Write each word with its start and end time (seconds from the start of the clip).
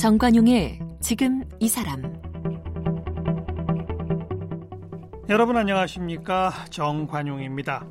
정관용의 0.00 0.78
지금 1.00 1.44
이 1.58 1.68
사람 1.68 2.02
여러분 5.28 5.58
안녕하십니까 5.58 6.64
정관용입니다. 6.70 7.86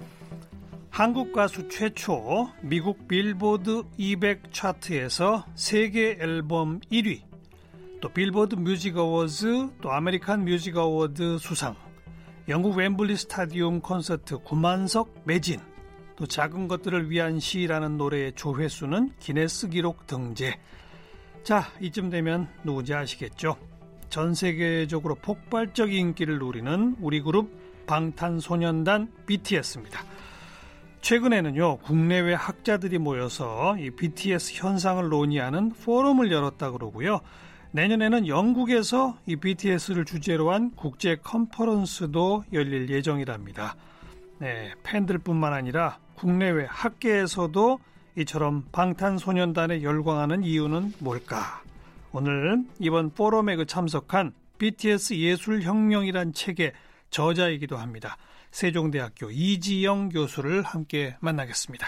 한국 0.90 1.34
가수 1.34 1.70
최초 1.70 2.50
미국 2.64 3.08
빌보드 3.08 3.84
200 3.98 4.52
차트에서 4.52 5.46
세계 5.54 6.18
앨범 6.20 6.80
1위 6.92 7.22
또 8.02 8.10
Billboard 8.10 8.56
Music 8.56 8.98
Awards 8.98 9.70
또 9.80 9.92
American 9.92 10.46
Music 10.46 10.78
Award 10.78 11.38
수상 11.38 11.76
영국 12.48 12.76
웸블리 12.76 13.18
스타디움 13.18 13.82
콘서트 13.82 14.40
9만석 14.40 15.10
매진 15.26 15.60
또 16.16 16.26
작은 16.26 16.68
것들을 16.68 17.12
위한 17.12 17.40
시라는 17.40 17.98
노래의 17.98 18.34
조회수는 18.34 19.12
기네스 19.20 19.70
기록 19.70 20.08
등재 20.08 20.58
자 21.44 21.72
이쯤 21.80 22.10
되면 22.10 22.48
누군지 22.64 22.94
아시겠죠 22.94 23.58
전 24.10 24.34
세계적으로 24.34 25.16
폭발적 25.16 25.94
인기를 25.94 26.40
누리는 26.40 26.98
우리 27.00 27.22
그룹 27.22 27.52
방탄소년단 27.86 29.12
BTS입니다. 29.26 30.04
최근에는요, 31.02 31.78
국내외 31.78 32.34
학자들이 32.34 32.98
모여서 32.98 33.78
이 33.78 33.90
BTS 33.90 34.54
현상을 34.56 35.08
논의하는 35.08 35.72
포럼을 35.72 36.32
열었다 36.32 36.72
그러고요. 36.72 37.22
내년에는 37.72 38.28
영국에서 38.28 39.18
이 39.26 39.36
BTS를 39.36 40.06
주제로 40.06 40.52
한 40.52 40.72
국제 40.76 41.16
컨퍼런스도 41.16 42.46
열릴 42.52 42.90
예정이랍니다. 42.90 43.76
네, 44.40 44.74
팬들뿐만 44.84 45.54
아니라 45.54 46.00
국내외 46.16 46.66
학계에서도 46.68 47.80
이처럼 48.20 48.66
방탄소년단에 48.74 49.82
열광하는 49.82 50.44
이유는 50.44 50.94
뭘까? 51.00 51.64
오늘 52.12 52.64
이번 52.80 53.12
포럼에 53.12 53.56
그 53.56 53.66
참석한 53.66 54.34
BTS 54.58 55.14
예술혁명이란 55.14 56.34
책의 56.34 56.74
저자이기도 57.12 57.78
합니다. 57.78 58.18
세종대학교 58.52 59.32
이지영 59.32 60.10
교수를 60.10 60.64
함께 60.64 61.16
만나겠습니다. 61.22 61.88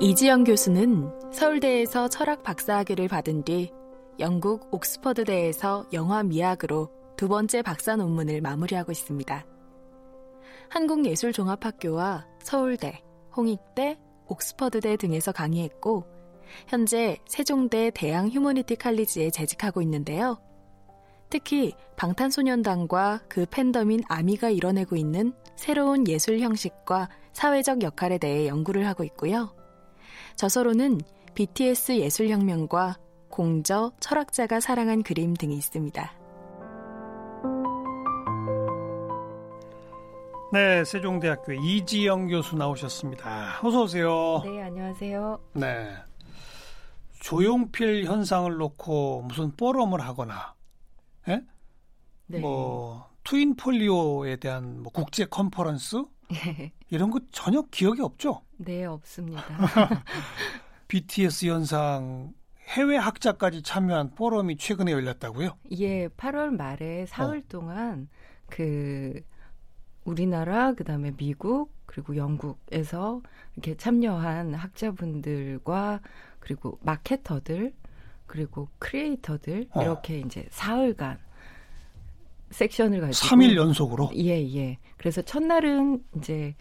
이지영 0.00 0.44
교수는 0.44 1.19
서울대에서 1.32 2.08
철학 2.08 2.42
박사학위를 2.42 3.06
받은 3.08 3.44
뒤 3.44 3.72
영국 4.18 4.72
옥스퍼드대에서 4.74 5.86
영화 5.92 6.22
미학으로 6.22 6.90
두 7.16 7.28
번째 7.28 7.62
박사 7.62 7.96
논문을 7.96 8.40
마무리하고 8.40 8.90
있습니다. 8.90 9.46
한국예술종합학교와 10.68 12.26
서울대, 12.42 13.02
홍익대, 13.36 13.98
옥스퍼드대 14.26 14.96
등에서 14.96 15.32
강의했고 15.32 16.04
현재 16.66 17.16
세종대 17.28 17.90
대양 17.94 18.28
휴머니티 18.28 18.76
칼리지에 18.76 19.30
재직하고 19.30 19.82
있는데요. 19.82 20.40
특히 21.30 21.72
방탄소년단과 21.96 23.22
그 23.28 23.46
팬덤인 23.48 24.02
아미가 24.08 24.50
이뤄내고 24.50 24.96
있는 24.96 25.32
새로운 25.54 26.08
예술 26.08 26.40
형식과 26.40 27.08
사회적 27.32 27.82
역할에 27.82 28.18
대해 28.18 28.48
연구를 28.48 28.86
하고 28.88 29.04
있고요. 29.04 29.54
저서로는 30.34 31.00
BTS 31.40 31.96
예술혁명과 31.96 32.98
공저, 33.30 33.92
철학자가 33.98 34.60
사랑한 34.60 35.02
그림 35.02 35.32
등이 35.32 35.54
있습니다. 35.54 36.12
네, 40.52 40.84
세종대학교 40.84 41.54
이지영 41.54 42.28
교수 42.28 42.56
나오셨습니다. 42.56 43.60
어서 43.62 43.84
오세요. 43.84 44.42
네, 44.44 44.64
안녕하세요. 44.64 45.40
네. 45.54 45.94
조용필 47.20 48.04
현상을 48.04 48.54
놓고 48.58 49.22
무슨 49.22 49.56
포럼을 49.56 50.02
하거나, 50.02 50.54
예? 51.28 51.40
네. 52.26 52.38
뭐 52.38 53.08
트윈 53.24 53.56
폴리오에 53.56 54.36
대한 54.36 54.82
뭐 54.82 54.92
국제 54.92 55.24
컨퍼런스 55.24 56.04
이런 56.90 57.10
거 57.10 57.18
전혀 57.32 57.62
기억이 57.70 58.02
없죠? 58.02 58.42
네, 58.58 58.84
없습니다. 58.84 59.42
BTS 60.90 61.46
현상 61.46 62.34
해외 62.66 62.96
학자까지 62.96 63.62
참여한 63.62 64.10
포럼이 64.16 64.56
최근에 64.56 64.90
열렸다고요? 64.90 65.56
예, 65.78 66.08
8월 66.08 66.56
말에 66.56 67.06
사흘 67.06 67.38
어. 67.38 67.42
동안 67.48 68.08
그 68.48 69.22
우리나라 70.04 70.72
그다음에 70.72 71.12
미국 71.12 71.72
그리고 71.86 72.16
영국에서 72.16 73.22
이렇게 73.54 73.76
참여한 73.76 74.54
학자분들과 74.54 76.00
그리고 76.40 76.76
마케터들 76.82 77.72
그리고 78.26 78.68
크리에이터들 78.80 79.68
어. 79.70 79.82
이렇게 79.82 80.18
이제 80.18 80.48
사흘간 80.50 81.18
섹션을 82.50 83.00
가지고 83.00 83.28
3일 83.28 83.54
연속으로? 83.54 84.10
예, 84.16 84.44
예. 84.56 84.78
그래서 84.96 85.22
첫날은 85.22 86.02
이제 86.16 86.56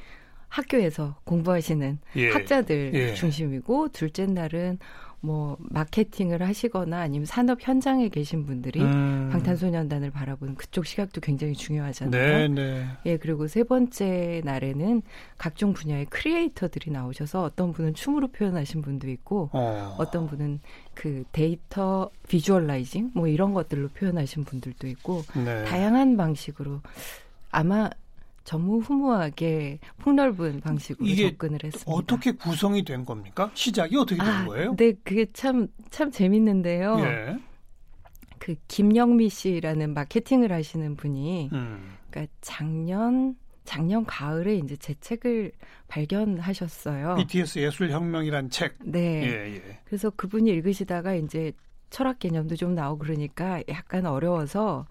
학교에서 0.50 1.16
공부하시는 1.24 2.00
예. 2.18 2.32
학자들 2.32 2.92
예. 2.94 3.14
중심이고 3.14 3.90
둘째 3.90 4.26
날은 4.26 4.80
뭐 5.22 5.58
마케팅을 5.60 6.42
하시거나 6.42 7.02
아니면 7.02 7.26
산업 7.26 7.60
현장에 7.62 8.08
계신 8.08 8.46
분들이 8.46 8.82
음. 8.82 9.30
방탄소년단을 9.32 10.12
바라보는 10.12 10.56
그쪽 10.56 10.86
시각도 10.86 11.20
굉장히 11.20 11.54
중요하잖아요. 11.54 12.38
네, 12.38 12.48
네. 12.48 12.86
예, 13.06 13.18
그리고 13.18 13.48
세 13.48 13.64
번째 13.64 14.42
날에는 14.46 15.02
각종 15.38 15.74
분야의 15.74 16.06
크리에이터들이 16.06 16.92
나오셔서 16.92 17.44
어떤 17.44 17.74
분은 17.74 17.96
춤으로 17.96 18.30
표현하신 18.30 18.82
분도 18.82 19.10
있고 19.10 19.50
어. 19.52 19.96
어떤 19.98 20.28
분은 20.28 20.62
그 20.94 21.24
데이터 21.34 22.10
비주얼라이징 22.30 23.12
뭐 23.14 23.28
이런 23.28 23.54
것들로 23.54 23.90
표현하신 23.90 24.46
분들도 24.46 24.88
있고 24.88 25.24
네. 25.44 25.66
다양한 25.66 26.16
방식으로 26.16 26.80
아마 27.52 27.90
전무후무하게 28.50 29.78
폭넓은 30.00 30.62
방식으로 30.62 31.08
접근을 31.16 31.60
했습니다. 31.64 31.92
어떻게 31.92 32.32
구성이 32.32 32.84
된 32.84 33.06
겁니까? 33.06 33.52
시작이 33.54 33.96
어떻게 33.96 34.18
된 34.18 34.28
아, 34.28 34.46
거예요? 34.46 34.76
네, 34.76 34.94
그게 35.04 35.28
참, 35.34 35.68
참 35.92 36.10
재밌는데요. 36.10 37.00
예. 37.02 37.38
그 38.40 38.56
김영미 38.68 39.30
씨라는 39.30 39.94
마케팅을 39.94 40.52
하시는 40.52 40.96
분이, 40.96 41.50
음. 41.54 41.98
그러니까 42.10 42.34
작년, 42.42 43.36
작년 43.66 44.04
가을에 44.06 44.56
이제 44.56 44.76
제 44.78 44.96
책을 44.96 45.52
발견하셨어요. 45.88 47.18
BTS 47.18 47.60
예술혁명이란 47.60 48.50
책. 48.50 48.78
네. 48.84 49.28
예, 49.28 49.56
예. 49.58 49.80
그래서 49.86 50.10
그분이 50.10 50.50
읽으시다가 50.50 51.14
이제 51.14 51.52
철학 51.92 52.18
개념도 52.18 52.56
좀 52.56 52.74
나오고 52.74 53.00
그러니까 53.00 53.62
약간 53.70 54.08
어려워서 54.08 54.88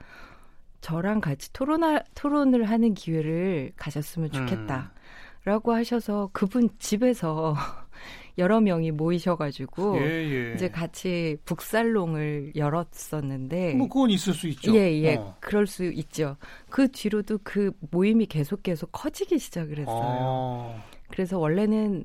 저랑 0.81 1.21
같이 1.21 1.53
토론하, 1.53 2.01
토론을 2.15 2.65
하는 2.65 2.95
기회를 2.95 3.73
가졌으면 3.77 4.31
좋겠다. 4.31 4.93
음. 4.95 4.99
라고 5.45 5.73
하셔서 5.73 6.31
그분 6.33 6.69
집에서 6.79 7.55
여러 8.37 8.61
명이 8.61 8.93
모이셔가지고 8.93 9.99
예, 9.99 10.05
예. 10.05 10.55
이제 10.55 10.69
같이 10.69 11.37
북살롱을 11.45 12.53
열었었는데 12.55 13.75
뭐 13.75 13.89
그건 13.89 14.11
있을 14.11 14.35
수 14.35 14.47
있죠. 14.49 14.75
예, 14.75 14.93
예. 15.03 15.17
어. 15.17 15.35
그럴 15.41 15.67
수 15.67 15.85
있죠. 15.85 16.37
그 16.71 16.89
뒤로도 16.89 17.41
그 17.43 17.73
모임이 17.91 18.27
계속 18.27 18.63
계속 18.63 18.93
커지기 18.93 19.39
시작을 19.39 19.79
했어요. 19.79 20.19
어. 20.21 20.85
그래서 21.11 21.39
원래는 21.39 22.05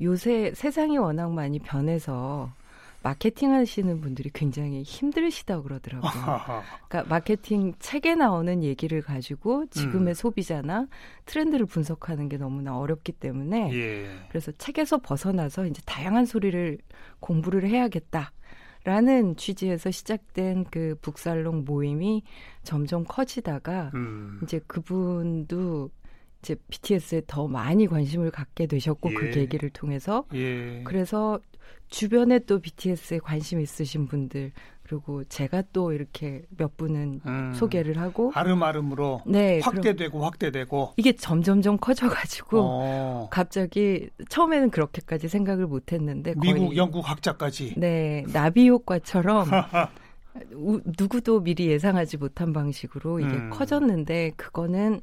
요새 0.00 0.52
세상이 0.54 0.98
워낙 0.98 1.30
많이 1.32 1.58
변해서 1.58 2.50
마케팅 3.02 3.52
하시는 3.52 4.00
분들이 4.00 4.30
굉장히 4.32 4.82
힘드시다고 4.82 5.62
그러더라고요. 5.62 6.10
그러니까 6.88 7.08
마케팅 7.08 7.72
책에 7.78 8.14
나오는 8.14 8.62
얘기를 8.62 9.00
가지고 9.00 9.66
지금의 9.66 10.08
음. 10.08 10.14
소비자나 10.14 10.86
트렌드를 11.24 11.66
분석하는 11.66 12.28
게 12.28 12.36
너무나 12.36 12.78
어렵기 12.78 13.12
때문에 13.12 13.72
예. 13.72 14.10
그래서 14.28 14.52
책에서 14.52 14.98
벗어나서 14.98 15.66
이제 15.66 15.80
다양한 15.86 16.26
소리를 16.26 16.78
공부를 17.20 17.66
해야겠다. 17.68 18.32
라는 18.82 19.36
취지에서 19.36 19.90
시작된 19.90 20.64
그 20.70 20.96
북살롱 21.02 21.64
모임이 21.66 22.22
점점 22.62 23.04
커지다가 23.04 23.90
음. 23.92 24.40
이제 24.42 24.58
그분도 24.66 25.90
이제 26.42 26.56
BTS에 26.70 27.22
더 27.26 27.46
많이 27.46 27.86
관심을 27.86 28.30
갖게 28.30 28.66
되셨고 28.66 29.10
예. 29.10 29.14
그 29.14 29.30
계기를 29.32 29.68
통해서 29.70 30.24
예. 30.32 30.82
그래서 30.84 31.38
주변에 31.90 32.38
또 32.40 32.60
BTS에 32.60 33.18
관심 33.18 33.60
있으신 33.60 34.06
분들 34.06 34.52
그리고 34.82 35.22
제가 35.24 35.62
또 35.72 35.92
이렇게 35.92 36.42
몇 36.56 36.76
분은 36.76 37.20
음. 37.24 37.52
소개를 37.54 37.98
하고 37.98 38.32
아름아름으로 38.34 39.22
네 39.26 39.60
확대되고 39.60 40.24
확대되고 40.24 40.94
이게 40.96 41.12
점점점 41.12 41.76
커져가지고 41.78 42.58
어. 42.60 43.28
갑자기 43.30 44.08
처음에는 44.28 44.70
그렇게까지 44.70 45.28
생각을 45.28 45.66
못했는데 45.66 46.34
미국 46.40 46.76
영국 46.76 47.08
학자까지 47.08 47.74
네 47.76 48.24
나비 48.32 48.68
효과처럼 48.68 49.48
누구도 50.98 51.40
미리 51.40 51.68
예상하지 51.68 52.16
못한 52.16 52.52
방식으로 52.52 53.20
이게 53.20 53.30
음. 53.30 53.50
커졌는데 53.50 54.32
그거는 54.36 55.00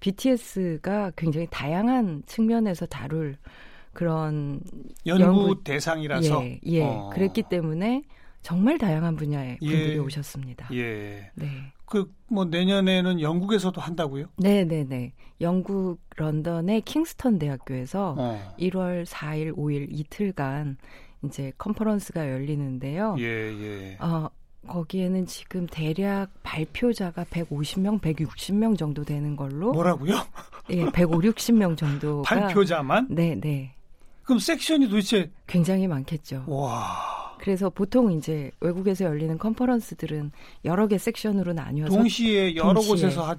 BTS가 0.00 1.12
굉장히 1.16 1.46
다양한 1.50 2.22
측면에서 2.26 2.86
다룰 2.86 3.36
그런 3.92 4.60
연구, 5.06 5.22
연구 5.22 5.64
대상이라서 5.64 6.44
예, 6.44 6.60
예. 6.66 6.82
어. 6.82 7.10
그랬기 7.12 7.44
때문에 7.44 8.02
정말 8.42 8.78
다양한 8.78 9.16
분야의 9.16 9.58
예. 9.62 9.68
분들이 9.68 9.92
예. 9.94 9.98
오셨습니다. 9.98 10.68
예. 10.72 11.30
네. 11.34 11.46
그 11.86 12.20
뭐 12.30 12.44
내년에는 12.44 13.20
영국에서도 13.20 13.80
한다고요? 13.80 14.26
네, 14.36 14.64
네, 14.64 14.84
네. 14.84 15.12
영국 15.40 15.98
런던의 16.16 16.82
킹스턴 16.82 17.38
대학교에서 17.38 18.14
어. 18.16 18.54
1월 18.58 19.04
4일, 19.04 19.56
5일 19.56 19.88
이틀간 19.90 20.76
이제 21.24 21.52
컨퍼런스가 21.58 22.30
열리는데요. 22.30 23.16
예, 23.18 23.24
예. 23.24 23.96
어, 23.98 24.30
거기에는 24.68 25.26
지금 25.26 25.66
대략 25.66 26.30
발표자가 26.44 27.24
150명, 27.24 28.00
160명 28.00 28.78
정도 28.78 29.02
되는 29.04 29.34
걸로. 29.34 29.72
뭐라고요? 29.72 30.14
예, 30.70 30.88
150, 30.92 31.34
60명 31.34 31.76
정도가 31.76 32.22
발표자만? 32.22 33.08
네, 33.10 33.34
네. 33.34 33.74
그럼 34.22 34.38
섹션이 34.38 34.88
도대체 34.88 35.30
굉장히 35.46 35.86
많겠죠. 35.86 36.44
와. 36.46 37.20
그래서 37.38 37.70
보통 37.70 38.12
이제 38.12 38.50
외국에서 38.60 39.06
열리는 39.06 39.38
컨퍼런스들은 39.38 40.30
여러 40.66 40.86
개 40.86 40.98
섹션으로 40.98 41.54
나뉘어서 41.54 41.96
동시에 41.96 42.54
여러 42.54 42.74
동시에. 42.74 42.90
곳에서 42.90 43.24
학, 43.24 43.38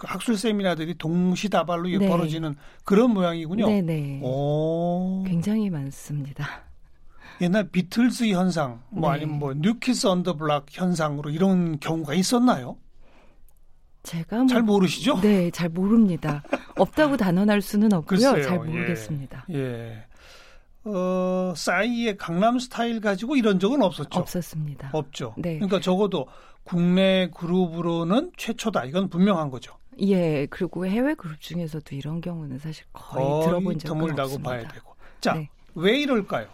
학술 0.00 0.36
세미나들이 0.36 0.96
동시다발로 0.98 1.88
네. 1.98 2.08
벌어지는 2.08 2.56
그런 2.84 3.12
모양이군요. 3.14 3.66
네네. 3.66 3.80
네. 3.82 4.20
오. 4.22 5.24
굉장히 5.26 5.70
많습니다. 5.70 6.46
옛날 7.40 7.68
비틀즈 7.70 8.28
현상, 8.28 8.82
뭐 8.90 9.10
네. 9.10 9.16
아니면 9.16 9.38
뭐 9.38 9.54
New 9.54 9.76
Kids 9.76 10.06
on 10.06 10.18
the 10.18 10.36
Block 10.36 10.66
현상으로 10.70 11.30
이런 11.30 11.80
경우가 11.80 12.14
있었나요? 12.14 12.76
제가 14.02 14.38
뭐, 14.38 14.46
잘 14.46 14.62
모르시죠? 14.62 15.20
네, 15.20 15.50
잘 15.50 15.68
모릅니다. 15.68 16.42
없다고 16.76 17.16
단언할 17.16 17.62
수는 17.62 17.92
없고요. 17.92 18.18
글쎄요, 18.32 18.42
잘 18.42 18.58
모르겠습니다. 18.58 19.46
예. 19.50 19.56
예. 19.56 20.04
어, 20.84 21.52
싸이의 21.56 22.16
강남 22.16 22.58
스타일 22.58 23.00
가지고 23.00 23.36
이런 23.36 23.60
적은 23.60 23.82
없었죠. 23.82 24.18
없었습니다. 24.18 24.90
없죠. 24.92 25.34
네. 25.38 25.54
그러니까 25.54 25.80
적어도 25.80 26.26
국내 26.64 27.30
그룹으로는 27.30 28.32
최초다. 28.36 28.86
이건 28.86 29.08
분명한 29.08 29.50
거죠. 29.50 29.76
예. 30.00 30.46
그리고 30.46 30.86
해외 30.86 31.14
그룹 31.14 31.40
중에서도 31.40 31.94
이런 31.94 32.20
경우는 32.20 32.58
사실 32.58 32.84
거의, 32.92 33.24
거의 33.24 33.44
들어본 33.44 33.78
적은 33.78 33.94
드물다고 33.94 34.26
없습니다. 34.26 34.50
봐야 34.50 34.68
되고. 34.68 34.94
자, 35.20 35.34
네. 35.34 35.48
왜 35.74 36.00
이럴까요? 36.00 36.48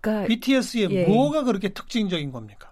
그러니까 0.00 0.28
BTS의 0.28 0.88
예. 0.90 1.06
뭐가 1.06 1.42
그렇게 1.42 1.70
특징적인 1.70 2.30
겁니까? 2.30 2.69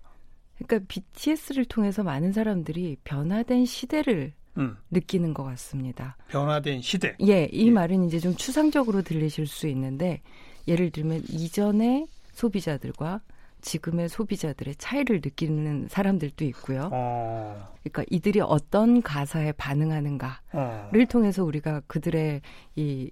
그러니까 0.58 0.86
BTS를 0.88 1.64
통해서 1.64 2.02
많은 2.02 2.32
사람들이 2.32 2.96
변화된 3.04 3.64
시대를 3.64 4.32
음. 4.58 4.76
느끼는 4.90 5.34
것 5.34 5.44
같습니다. 5.44 6.16
변화된 6.28 6.82
시대. 6.82 7.16
예, 7.26 7.48
이 7.52 7.68
예. 7.68 7.70
말은 7.70 8.04
이제 8.06 8.18
좀 8.18 8.34
추상적으로 8.34 9.02
들리실 9.02 9.46
수 9.46 9.68
있는데 9.68 10.20
예를 10.66 10.90
들면 10.90 11.22
이전의 11.28 12.06
소비자들과 12.32 13.20
지금의 13.60 14.08
소비자들의 14.08 14.76
차이를 14.76 15.20
느끼는 15.24 15.88
사람들도 15.88 16.44
있고요. 16.46 16.90
어. 16.92 17.74
그러니까 17.82 18.04
이들이 18.10 18.40
어떤 18.40 19.02
가사에 19.02 19.52
반응하는가를 19.52 20.38
어. 20.52 20.90
통해서 21.08 21.44
우리가 21.44 21.82
그들의 21.86 22.40
이 22.76 23.10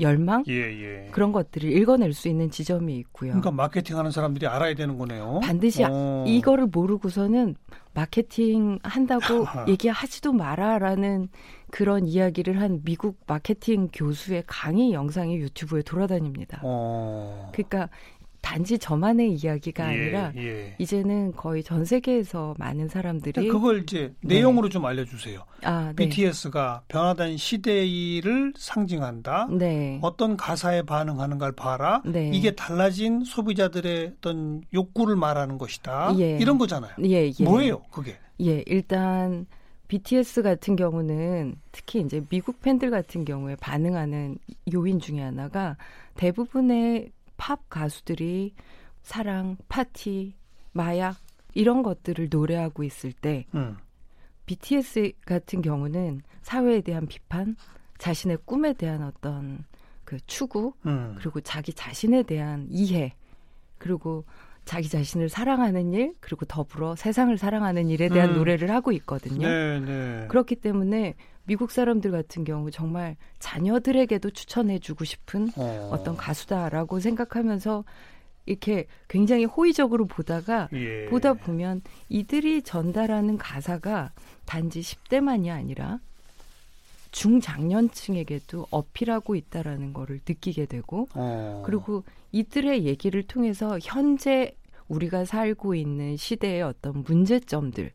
열망 0.00 0.44
예, 0.48 0.54
예. 0.54 1.08
그런 1.12 1.32
것들을 1.32 1.70
읽어낼 1.70 2.12
수 2.12 2.28
있는 2.28 2.50
지점이 2.50 2.96
있고요. 2.98 3.30
그러니까 3.30 3.50
마케팅하는 3.52 4.10
사람들이 4.10 4.46
알아야 4.46 4.74
되는 4.74 4.98
거네요. 4.98 5.40
반드시 5.42 5.84
어. 5.88 6.24
이거를 6.26 6.66
모르고서는 6.66 7.54
마케팅 7.92 8.78
한다고 8.82 9.22
얘기하지도 9.68 10.32
마라라는 10.32 11.28
그런 11.70 12.06
이야기를 12.06 12.60
한 12.60 12.82
미국 12.84 13.18
마케팅 13.26 13.88
교수의 13.92 14.44
강의 14.46 14.92
영상이 14.92 15.36
유튜브에 15.36 15.82
돌아다닙니다. 15.82 16.60
어. 16.64 17.50
그러니까 17.52 17.88
단지 18.44 18.78
저만의 18.78 19.32
이야기가 19.32 19.96
예, 19.96 20.02
아니라 20.02 20.32
예. 20.36 20.76
이제는 20.78 21.32
거의 21.32 21.62
전 21.62 21.86
세계에서 21.86 22.54
많은 22.58 22.88
사람들이 22.88 23.48
그걸 23.48 23.82
이제 23.82 24.12
네. 24.20 24.34
내용으로 24.34 24.68
좀 24.68 24.84
알려주세요. 24.84 25.40
아, 25.62 25.86
네. 25.88 25.94
BTS가 25.94 26.82
변화된 26.88 27.38
시대를 27.38 28.52
상징한다. 28.54 29.48
네. 29.50 29.98
어떤 30.02 30.36
가사에 30.36 30.82
반응하는가를 30.82 31.54
봐라. 31.54 32.02
네. 32.04 32.30
이게 32.34 32.54
달라진 32.54 33.24
소비자들의 33.24 34.12
어떤 34.18 34.60
욕구를 34.74 35.16
말하는 35.16 35.56
것이다. 35.56 36.14
예. 36.18 36.36
이런 36.36 36.58
거잖아요. 36.58 36.92
예, 37.02 37.32
예. 37.40 37.44
뭐예요, 37.44 37.80
그게? 37.90 38.18
예, 38.42 38.62
일단 38.66 39.46
BTS 39.88 40.42
같은 40.42 40.76
경우는 40.76 41.54
특히 41.72 42.00
이제 42.00 42.22
미국 42.28 42.60
팬들 42.60 42.90
같은 42.90 43.24
경우에 43.24 43.56
반응하는 43.56 44.36
요인 44.74 45.00
중에 45.00 45.22
하나가 45.22 45.78
대부분의 46.16 47.10
팝 47.44 47.68
가수들이 47.68 48.54
사랑, 49.02 49.58
파티, 49.68 50.32
마약 50.72 51.18
이런 51.52 51.82
것들을 51.82 52.28
노래하고 52.30 52.84
있을 52.84 53.12
때 53.12 53.44
음. 53.54 53.76
BTS 54.46 55.12
같은 55.26 55.60
경우는 55.60 56.22
사회에 56.40 56.80
대한 56.80 57.06
비판, 57.06 57.54
자신의 57.98 58.38
꿈에 58.46 58.72
대한 58.72 59.02
어떤 59.02 59.62
그 60.04 60.16
추구, 60.26 60.72
음. 60.86 61.16
그리고 61.18 61.42
자기 61.42 61.74
자신에 61.74 62.22
대한 62.22 62.66
이해, 62.70 63.12
그리고 63.76 64.24
자기 64.64 64.88
자신을 64.88 65.28
사랑하는 65.28 65.92
일, 65.92 66.14
그리고 66.20 66.46
더불어 66.46 66.96
세상을 66.96 67.36
사랑하는 67.36 67.90
일에 67.90 68.08
대한 68.08 68.30
음. 68.30 68.36
노래를 68.36 68.70
하고 68.70 68.90
있거든요. 68.92 69.46
네, 69.46 69.80
네. 69.80 70.26
그렇기 70.28 70.56
때문에 70.56 71.14
미국 71.46 71.70
사람들 71.70 72.10
같은 72.10 72.44
경우 72.44 72.70
정말 72.70 73.16
자녀들에게도 73.38 74.30
추천해주고 74.30 75.04
싶은 75.04 75.50
어. 75.56 75.90
어떤 75.92 76.16
가수다라고 76.16 77.00
생각하면서 77.00 77.84
이렇게 78.46 78.86
굉장히 79.08 79.44
호의적으로 79.44 80.06
보다가 80.06 80.68
예. 80.72 81.06
보다 81.06 81.34
보면 81.34 81.82
이들이 82.08 82.62
전달하는 82.62 83.38
가사가 83.38 84.12
단지 84.44 84.80
10대만이 84.80 85.50
아니라 85.50 85.98
중장년층에게도 87.10 88.66
어필하고 88.70 89.36
있다라는 89.36 89.92
거를 89.92 90.20
느끼게 90.26 90.66
되고 90.66 91.08
어. 91.14 91.62
그리고 91.64 92.04
이들의 92.32 92.84
얘기를 92.84 93.22
통해서 93.22 93.78
현재 93.80 94.56
우리가 94.88 95.24
살고 95.24 95.74
있는 95.74 96.16
시대의 96.16 96.62
어떤 96.62 97.04
문제점들에 97.04 97.92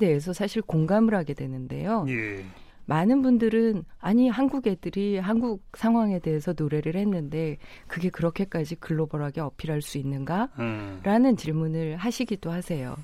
대해서 0.00 0.32
사실 0.32 0.60
공감을 0.60 1.14
하게 1.14 1.34
되는데요. 1.34 2.04
예. 2.08 2.44
많은 2.88 3.20
분들은 3.20 3.84
아니 3.98 4.30
한국 4.30 4.66
애들이 4.66 5.18
한국 5.18 5.62
상황에 5.74 6.20
대해서 6.20 6.54
노래를 6.56 6.96
했는데 6.96 7.58
그게 7.86 8.08
그렇게까지 8.08 8.76
글로벌하게 8.76 9.42
어필할 9.42 9.82
수 9.82 9.98
있는가? 9.98 10.48
음. 10.58 10.98
라는 11.02 11.36
질문을 11.36 11.96
하시기도 11.96 12.50
하세요. 12.50 12.96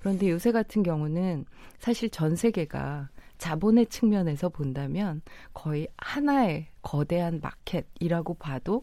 그런데 0.00 0.28
요새 0.28 0.50
같은 0.50 0.82
경우는 0.82 1.44
사실 1.78 2.10
전 2.10 2.34
세계가 2.34 3.10
자본의 3.38 3.86
측면에서 3.86 4.48
본다면 4.48 5.22
거의 5.54 5.86
하나의 5.96 6.66
거대한 6.82 7.40
마켓이라고 7.40 8.34
봐도 8.34 8.82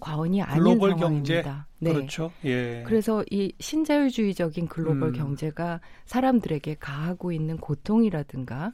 과언이 0.00 0.42
아닌 0.42 0.64
글로벌 0.64 0.90
상황입니다. 0.90 1.42
경제? 1.42 1.64
네. 1.78 1.94
그렇죠. 1.94 2.30
예. 2.44 2.82
그래서 2.86 3.24
이 3.30 3.50
신자유주의적인 3.58 4.68
글로벌 4.68 5.08
음. 5.08 5.12
경제가 5.14 5.80
사람들에게 6.04 6.76
가하고 6.78 7.32
있는 7.32 7.56
고통이라든가 7.56 8.72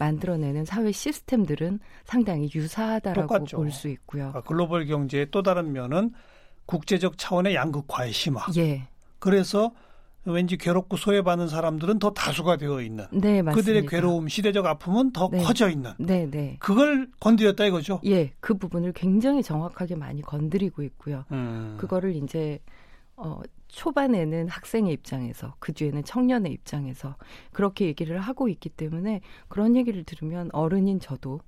만들어내는 0.00 0.64
사회 0.64 0.90
시스템들은 0.90 1.78
상당히 2.04 2.50
유사하다라고 2.52 3.44
볼 3.44 3.70
수 3.70 3.88
있고요. 3.88 4.32
아, 4.34 4.40
글로벌 4.40 4.86
경제의 4.86 5.28
또 5.30 5.42
다른 5.42 5.72
면은 5.72 6.10
국제적 6.66 7.18
차원의 7.18 7.54
양극화의 7.54 8.12
심화. 8.12 8.44
예. 8.56 8.88
그래서 9.18 9.72
왠지 10.24 10.56
괴롭고 10.56 10.96
소외받는 10.96 11.48
사람들은 11.48 11.98
더 11.98 12.10
다수가 12.10 12.56
되어 12.56 12.80
있는. 12.80 13.06
네, 13.12 13.42
맞습니다. 13.42 13.52
그들의 13.54 13.86
괴로움, 13.86 14.28
시대적 14.28 14.66
아픔은 14.66 15.12
더 15.12 15.28
네. 15.30 15.42
커져 15.42 15.68
있는. 15.70 15.92
네, 15.98 16.26
네. 16.30 16.56
그걸 16.58 17.08
건드렸다 17.20 17.64
이거죠. 17.66 18.00
예, 18.06 18.32
그 18.40 18.54
부분을 18.54 18.92
굉장히 18.92 19.42
정확하게 19.42 19.96
많이 19.96 20.22
건드리고 20.22 20.82
있고요. 20.82 21.24
음. 21.32 21.76
그거를 21.78 22.14
이제 22.16 22.58
어 23.22 23.40
초반에는 23.68 24.48
학생의 24.48 24.92
입장에서 24.94 25.54
그 25.58 25.72
뒤에는 25.72 26.02
청년의 26.04 26.52
입장에서 26.52 27.16
그렇게 27.52 27.86
얘기를 27.86 28.18
하고 28.18 28.48
있기 28.48 28.70
때문에 28.70 29.20
그런 29.48 29.76
얘기를 29.76 30.02
들으면 30.04 30.48
어른인 30.52 31.00
저도 31.00 31.40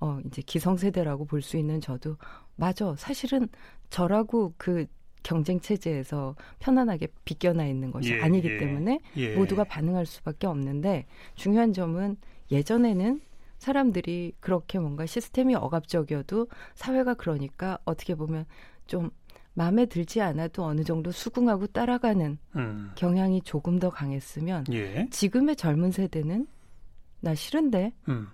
어 0.00 0.18
이제 0.26 0.42
기성세대라고 0.42 1.26
볼 1.26 1.42
수 1.42 1.56
있는 1.56 1.80
저도 1.80 2.16
맞아 2.56 2.94
사실은 2.96 3.48
저라고 3.90 4.54
그 4.56 4.86
경쟁 5.22 5.60
체제에서 5.60 6.36
편안하게 6.58 7.08
비껴나 7.24 7.66
있는 7.66 7.90
것이 7.90 8.12
예, 8.12 8.20
아니기 8.20 8.48
예, 8.48 8.58
때문에 8.58 9.00
예. 9.16 9.34
모두가 9.36 9.64
반응할 9.64 10.06
수밖에 10.06 10.46
없는데 10.46 11.06
중요한 11.34 11.72
점은 11.72 12.16
예전에는 12.50 13.20
사람들이 13.58 14.32
그렇게 14.40 14.78
뭔가 14.78 15.06
시스템이 15.06 15.54
억압적이어도 15.54 16.48
사회가 16.74 17.14
그러니까 17.14 17.78
어떻게 17.84 18.14
보면 18.14 18.44
좀 18.86 19.10
마음에 19.54 19.86
들지 19.86 20.20
않아도 20.20 20.64
어느 20.64 20.82
정도 20.84 21.10
수긍하고 21.10 21.68
따라가는 21.68 22.38
음. 22.56 22.90
경향이 22.96 23.42
조금 23.42 23.78
더 23.78 23.88
강했으면 23.90 24.64
예. 24.72 25.06
지금의 25.10 25.56
젊은 25.56 25.90
세대는 25.92 26.46
나 27.20 27.34
싫은데 27.34 27.92
음. 28.08 28.28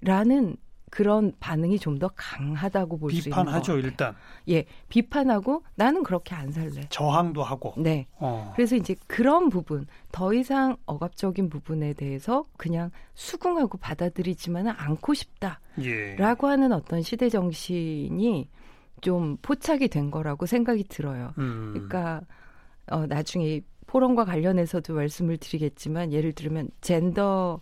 라는 0.00 0.56
그런 0.90 1.32
반응이 1.38 1.78
좀 1.78 1.98
더 1.98 2.08
강하다고 2.16 2.98
볼 2.98 3.10
수 3.10 3.16
있는 3.18 3.30
비판하죠 3.30 3.78
일단. 3.78 4.14
예, 4.48 4.64
비판하고 4.88 5.62
나는 5.76 6.02
그렇게 6.02 6.34
안 6.34 6.50
살래. 6.50 6.86
저항도 6.88 7.42
하고. 7.42 7.74
네. 7.76 8.06
어. 8.18 8.52
그래서 8.56 8.74
이제 8.74 8.96
그런 9.06 9.50
부분 9.50 9.86
더 10.10 10.32
이상 10.32 10.76
억압적인 10.86 11.48
부분에 11.48 11.92
대해서 11.92 12.44
그냥 12.56 12.90
수긍하고 13.14 13.78
받아들이지만은 13.78 14.72
않고 14.76 15.14
싶다라고 15.14 15.68
예. 15.82 16.16
하는 16.50 16.72
어떤 16.72 17.02
시대 17.02 17.28
정신이 17.28 18.48
좀 19.00 19.36
포착이 19.42 19.88
된 19.88 20.10
거라고 20.10 20.46
생각이 20.46 20.84
들어요. 20.84 21.32
음. 21.38 21.70
그러니까 21.72 22.22
어, 22.90 23.06
나중에 23.06 23.62
포럼과 23.86 24.24
관련해서도 24.24 24.94
말씀을 24.94 25.36
드리겠지만 25.36 26.12
예를 26.12 26.32
들면 26.32 26.70
젠더 26.80 27.60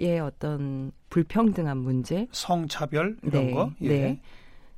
의 0.00 0.20
어떤 0.20 0.92
불평등한 1.10 1.76
문제, 1.76 2.28
성차별 2.30 3.16
이런 3.24 3.46
네, 3.46 3.52
거, 3.52 3.72
예. 3.80 3.88
네. 3.88 4.20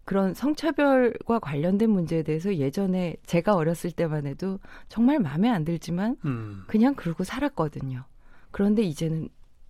그런 0.07 0.33
성차별과 0.33 1.41
관련된 1.41 1.91
문제에 1.91 2.23
대해서 2.23 2.55
예전에 2.55 3.17
제가 3.27 3.55
어렸을 3.55 3.93
때만 3.93 4.27
해도 4.27 4.59
정말 4.89 5.19
마음에 5.19 5.51
안 5.51 5.67
들지만 5.67 6.17
음. 6.25 6.65
그냥 6.67 6.95
그러고 6.95 7.23
살았거든요. 7.23 8.05
그런데 8.51 8.83
이제는 8.83 9.29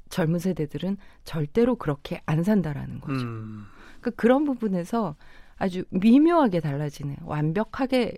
젊은 0.08 0.38
세대들은 0.38 0.98
절대로 1.24 1.74
그렇게 1.74 2.22
안 2.26 2.44
산다라는 2.44 3.00
거죠. 3.00 3.26
음. 3.26 3.64
그러니까 4.00 4.10
그런 4.12 4.44
부분에서 4.44 5.16
아주 5.60 5.84
미묘하게 5.90 6.58
달라지는 6.58 7.16
완벽하게 7.24 8.14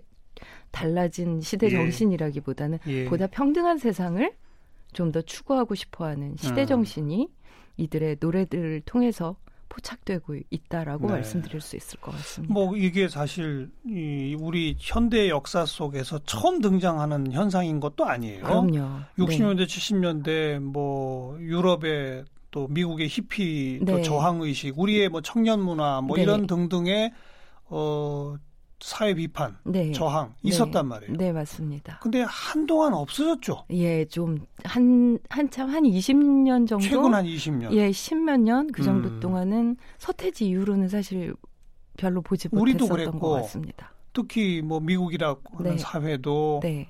달라진 0.71 1.41
시대 1.41 1.67
예. 1.67 1.71
정신이라기보다는 1.71 2.79
예. 2.87 3.05
보다 3.05 3.27
평등한 3.27 3.77
세상을 3.77 4.31
좀 4.93 5.11
더 5.11 5.21
추구하고 5.21 5.75
싶어하는 5.75 6.35
시대 6.37 6.61
음. 6.61 6.67
정신이 6.67 7.27
이들의 7.77 8.17
노래들을 8.19 8.81
통해서 8.85 9.35
포착되고 9.69 10.35
있다라고 10.51 11.07
네. 11.07 11.13
말씀드릴 11.13 11.59
수 11.59 11.75
있을 11.75 11.99
것 11.99 12.11
같습니다. 12.11 12.53
뭐 12.53 12.77
이게 12.77 13.07
사실 13.07 13.71
이 13.87 14.37
우리 14.39 14.75
현대 14.77 15.29
역사 15.29 15.65
속에서 15.65 16.19
처음 16.25 16.61
등장하는 16.61 17.31
현상인 17.31 17.79
것도 17.79 18.05
아니에요. 18.05 18.43
그럼요. 18.43 19.01
60년대, 19.17 19.57
네. 19.57 19.65
70년대 19.65 20.59
뭐 20.59 21.39
유럽의 21.39 22.25
또 22.51 22.67
미국의 22.67 23.07
히피 23.07 23.81
또 23.87 23.97
네. 23.97 24.01
저항 24.03 24.41
의식, 24.41 24.77
우리의 24.77 25.09
뭐 25.09 25.21
청년 25.21 25.59
문화 25.59 26.01
뭐 26.01 26.17
네. 26.17 26.23
이런 26.23 26.45
등등의 26.45 27.11
어 27.65 28.35
사회 28.79 29.13
비판, 29.13 29.57
네. 29.63 29.93
저항 29.93 30.33
네. 30.41 30.49
있었단 30.49 30.85
말이에요. 30.87 31.15
네, 31.15 31.31
맞습니다. 31.31 31.99
근데 32.01 32.21
한동안 32.27 32.93
없어졌죠. 32.93 33.65
예, 33.71 34.03
좀 34.05 34.39
한 34.65 35.17
한참 35.29 35.69
한 35.69 35.83
20년 35.83 36.67
정도 36.67 36.83
최근 36.83 37.13
한 37.13 37.25
20년. 37.25 37.71
예, 37.73 37.89
10몇 37.91 38.41
년 38.41 38.67
그 38.73 38.83
정도 38.83 39.07
음. 39.09 39.19
동안은 39.21 39.77
서태지 39.99 40.47
이후로는 40.47 40.89
사실 40.89 41.33
별로 41.97 42.21
보지 42.21 42.49
우리도 42.51 42.87
못했었던 42.87 43.11
그랬고, 43.11 43.19
것 43.19 43.41
같습니다. 43.43 43.93
특히 44.11 44.61
뭐 44.61 44.79
미국이라고 44.79 45.57
하는 45.59 45.71
네. 45.71 45.77
사회도 45.77 46.59
네. 46.63 46.87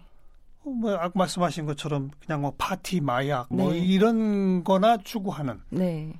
어, 0.65 0.69
뭐 0.71 0.93
아까 0.95 1.11
말씀하신 1.13 1.65
것처럼 1.67 2.09
그냥 2.25 2.41
뭐 2.41 2.53
파티 2.57 3.01
마약 3.01 3.47
뭐 3.53 3.71
네. 3.71 3.79
이런 3.79 4.63
거나 4.63 4.97
추구하는 4.97 5.61
네. 5.69 6.13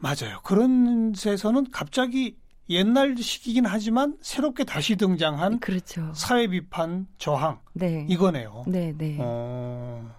맞아요. 0.00 0.40
그런 0.42 1.12
데서는 1.12 1.70
갑자기 1.70 2.36
옛날 2.68 3.16
시기긴 3.16 3.66
하지만 3.66 4.16
새롭게 4.20 4.64
다시 4.64 4.96
등장한 4.96 5.60
그렇죠. 5.60 6.12
사회 6.14 6.48
비판 6.48 7.06
저항 7.18 7.60
네. 7.72 8.06
이거네요. 8.08 8.64
네, 8.66 8.92
네. 8.96 9.16
어... 9.20 10.14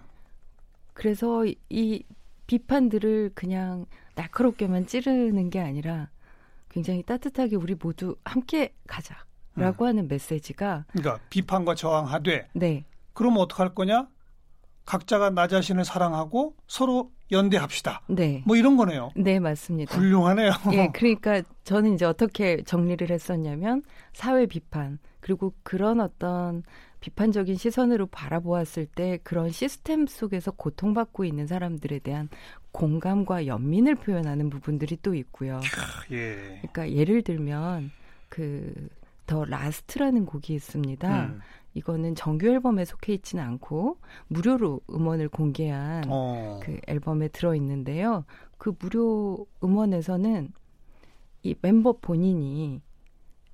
그래서 0.94 1.44
이 1.68 2.02
비판들을 2.46 3.32
그냥 3.34 3.86
날카롭게만 4.14 4.86
찌르는 4.86 5.50
게 5.50 5.60
아니라 5.60 6.08
굉장히 6.70 7.02
따뜻하게 7.02 7.56
우리 7.56 7.74
모두 7.74 8.16
함께 8.24 8.74
가자라고 8.86 9.84
음. 9.84 9.88
하는 9.88 10.08
메시지가 10.08 10.86
그러니까 10.88 11.20
비판과 11.28 11.74
저항하되 11.74 12.48
네. 12.54 12.84
그럼 13.12 13.36
어떡할 13.36 13.74
거냐? 13.74 14.08
각자가 14.86 15.30
나 15.30 15.46
자신을 15.46 15.84
사랑하고 15.84 16.56
서로 16.66 17.12
연대합시다. 17.30 18.02
네. 18.08 18.42
뭐 18.46 18.56
이런 18.56 18.76
거네요. 18.76 19.10
네, 19.16 19.38
맞습니다. 19.38 19.94
훌륭하네요. 19.96 20.52
예, 20.72 20.88
그러니까 20.94 21.42
저는 21.64 21.94
이제 21.94 22.04
어떻게 22.04 22.62
정리를 22.62 23.10
했었냐면 23.10 23.82
사회 24.12 24.46
비판 24.46 24.98
그리고 25.20 25.52
그런 25.62 26.00
어떤 26.00 26.62
비판적인 27.00 27.56
시선으로 27.56 28.06
바라보았을 28.06 28.86
때 28.86 29.18
그런 29.22 29.50
시스템 29.50 30.06
속에서 30.06 30.50
고통받고 30.50 31.24
있는 31.24 31.46
사람들에 31.46 32.00
대한 32.00 32.28
공감과 32.72 33.46
연민을 33.46 33.94
표현하는 33.94 34.50
부분들이 34.50 34.98
또 35.02 35.14
있고요. 35.14 35.60
예. 36.10 36.60
그러니까 36.62 36.90
예를 36.90 37.22
들면 37.22 37.90
그 38.28 38.88
The 39.28 39.44
Last라는 39.44 40.26
곡이 40.26 40.54
있습니다. 40.54 41.26
음. 41.26 41.40
이거는 41.78 42.16
정규 42.16 42.48
앨범에 42.48 42.84
속해 42.84 43.14
있지는 43.14 43.44
않고 43.44 43.98
무료로 44.26 44.80
음원을 44.90 45.28
공개한 45.28 46.04
어. 46.08 46.58
그 46.62 46.78
앨범에 46.88 47.28
들어 47.28 47.54
있는데요. 47.54 48.24
그 48.58 48.74
무료 48.80 49.46
음원에서는 49.62 50.52
이 51.44 51.54
멤버 51.62 51.92
본인이 51.92 52.82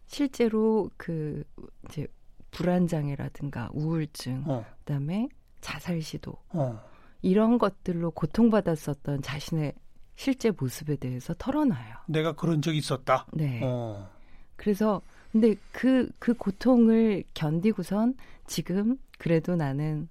실제로 0.06 0.90
그 0.96 1.44
이제 1.86 2.06
불안 2.50 2.86
장애라든가 2.86 3.68
우울증, 3.72 4.42
어. 4.46 4.64
그다음에 4.78 5.28
자살 5.60 6.00
시도 6.00 6.34
어. 6.50 6.80
이런 7.20 7.58
것들로 7.58 8.10
고통받았었던 8.12 9.20
자신의 9.20 9.74
실제 10.16 10.50
모습에 10.50 10.96
대해서 10.96 11.34
털어놔요. 11.34 11.96
내가 12.06 12.32
그런 12.32 12.62
적이 12.62 12.78
있었다. 12.78 13.26
네. 13.32 13.60
어. 13.62 14.08
그래서 14.56 15.02
근데 15.34 15.56
그, 15.72 16.08
그 16.20 16.32
고통을 16.32 17.24
견디고선 17.34 18.14
지금 18.46 18.96
그래도 19.18 19.56
나는 19.56 20.08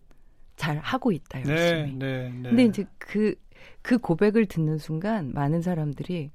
잘 0.58 0.78
하고 0.80 1.14
있다, 1.14 1.40
네, 1.44 1.50
열심히. 1.50 1.94
네, 1.94 2.24
네, 2.24 2.30
네. 2.30 2.50
근데 2.50 2.66
이제 2.66 2.86
그, 2.98 3.34
그 3.82 3.98
고백을 3.98 4.48
듣는 4.48 4.78
순간 4.78 5.32
많은 5.34 5.62
사람들이 5.62 6.30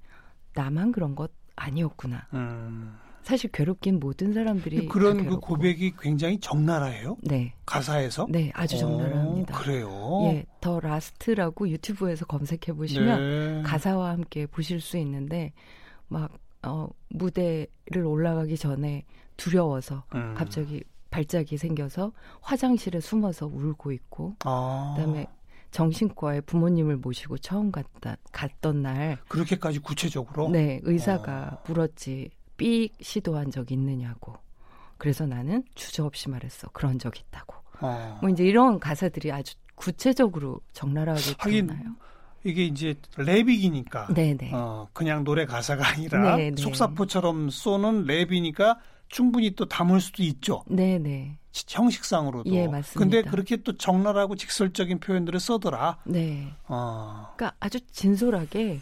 나만 0.54 0.92
그런 0.92 1.14
것 1.14 1.30
아니었구나. 1.54 2.28
음. 2.33 2.97
사실 3.21 3.50
괴롭긴 3.52 4.00
모든 4.00 4.33
사람들이 4.33 4.88
그런 4.88 5.26
그 5.26 5.38
고백이 5.38 5.92
굉장히 6.00 6.40
적나라해요. 6.40 7.18
네. 7.21 7.52
가사에서? 7.66 8.26
네, 8.30 8.50
아주 8.54 8.78
적나라합니다. 8.78 9.54
그래요. 9.59 9.90
예, 10.33 10.47
The 10.62 10.81
Last라고 10.81 11.69
유튜브에서 11.68 12.25
검색해 12.25 12.73
보시면 12.75 13.21
네. 13.21 13.62
가사와 13.64 14.12
함께 14.12 14.47
보실 14.47 14.80
수 14.80 14.97
있는데 14.97 15.52
막 16.09 16.33
어, 16.62 16.88
무대를 17.11 18.05
올라가기 18.05 18.57
전에 18.57 19.05
두려워서 19.37 20.05
음. 20.15 20.35
갑자기 20.37 20.83
발작이 21.11 21.57
생겨서 21.57 22.12
화장실에 22.41 23.00
숨어서 23.00 23.47
울고 23.47 23.93
있고 23.93 24.37
아. 24.45 24.95
그다음에 24.97 25.27
정신과에 25.71 26.41
부모님을 26.43 26.97
모시고 26.97 27.38
처음 27.38 27.71
갔다 27.71 28.17
갔던 28.33 28.83
날 28.83 29.19
그렇게까지 29.29 29.81
구체적으로 29.81 30.49
네 30.49 30.81
의사가 30.83 31.61
어. 31.61 31.62
물었지 31.67 32.31
삑 32.57 32.93
시도한 33.00 33.50
적 33.50 33.71
있느냐고 33.71 34.35
그래서 34.97 35.27
나는 35.27 35.62
주저없이 35.75 36.29
말했어 36.29 36.69
그런 36.73 36.99
적 36.99 37.19
있다고 37.19 37.55
어. 37.81 38.19
뭐 38.21 38.31
이제 38.31 38.45
이런 38.45 38.81
가사들이 38.81 39.31
아주 39.31 39.55
구체적으로 39.75 40.61
적나라하게 40.73 41.35
드러나요. 41.41 41.95
이게 42.45 42.64
이제 42.64 42.95
랩이기니까 43.16 44.14
네네. 44.14 44.50
어, 44.52 44.88
그냥 44.92 45.25
노래 45.25 45.45
가사가 45.45 45.87
아니라 45.88 46.37
네네. 46.37 46.57
속사포처럼 46.61 47.50
쏘는 47.50 48.04
랩이니까 48.07 48.78
충분히 49.09 49.50
또 49.54 49.66
담을 49.66 50.00
수도 50.00 50.23
있죠. 50.23 50.62
네네. 50.68 51.38
형식상으로도. 51.66 52.50
예, 52.50 52.68
맞습니다. 52.68 52.99
근데 52.99 53.23
그렇게 53.28 53.57
또 53.57 53.76
적나라하고 53.76 54.37
직설적인 54.37 55.00
표현들을 55.00 55.40
써더라. 55.40 55.99
네. 56.04 56.52
어. 56.68 57.33
그러니까 57.37 57.57
아주 57.59 57.80
진솔하게 57.90 58.80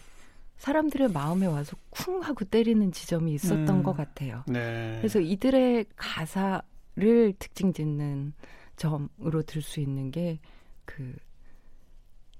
사람들의 0.58 1.08
마음에 1.12 1.46
와서 1.46 1.76
쿵 1.90 2.22
하고 2.22 2.44
때리는 2.44 2.92
지점이 2.92 3.32
있었던 3.34 3.68
음. 3.68 3.82
것 3.82 3.96
같아요. 3.96 4.42
네. 4.46 4.96
그래서 4.98 5.20
이들의 5.20 5.86
가사를 5.96 7.34
특징 7.38 7.72
짓는 7.72 8.32
점으로 8.76 9.42
들 9.42 9.62
수 9.62 9.80
있는 9.80 10.10
게 10.10 10.38
그 10.86 11.14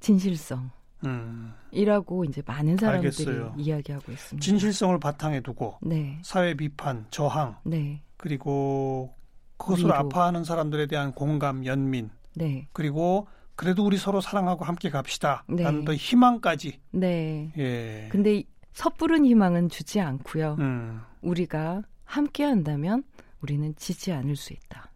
진실성. 0.00 0.70
음. 1.06 1.52
이라고 1.70 2.24
이제 2.24 2.42
많은 2.44 2.76
사람들이 2.76 3.08
알겠어요. 3.08 3.54
이야기하고 3.56 4.12
있습니다. 4.12 4.44
진실성을 4.44 4.98
바탕에 4.98 5.40
두고 5.40 5.78
네. 5.82 6.18
사회 6.22 6.54
비판, 6.54 7.06
저항, 7.10 7.56
네. 7.64 8.02
그리고 8.16 9.14
그것을. 9.56 9.92
아파하는 9.92 10.44
사람들에 10.44 10.86
대한 10.86 11.12
공감, 11.12 11.64
연민, 11.64 12.10
네. 12.34 12.68
그리고 12.72 13.26
그래도 13.54 13.84
우리 13.84 13.96
서로 13.96 14.20
사랑하고 14.20 14.64
함께 14.64 14.90
갑시다. 14.90 15.44
네. 15.48 15.62
라는 15.62 15.84
또 15.84 15.94
희망까지. 15.94 16.78
네. 16.92 17.52
예. 17.56 18.08
근데 18.10 18.42
섣부른 18.72 19.24
희망은 19.24 19.70
주지 19.70 20.00
않고요. 20.00 20.56
음. 20.58 21.00
우리가 21.22 21.82
함께 22.04 22.44
한다면 22.44 23.02
우리는 23.40 23.74
지지 23.76 24.12
않을 24.12 24.36
수 24.36 24.52
있다. 24.52 24.90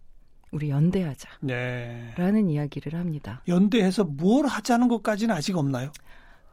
우리 0.51 0.71
연대하자. 0.71 1.29
네. 1.41 2.13
라는 2.17 2.49
이야기를 2.49 2.99
합니다. 2.99 3.43
연대해서 3.49 4.05
뭘 4.05 4.47
하자는 4.47 4.89
것까지는 4.89 5.35
아직 5.35 5.57
없나요? 5.57 5.93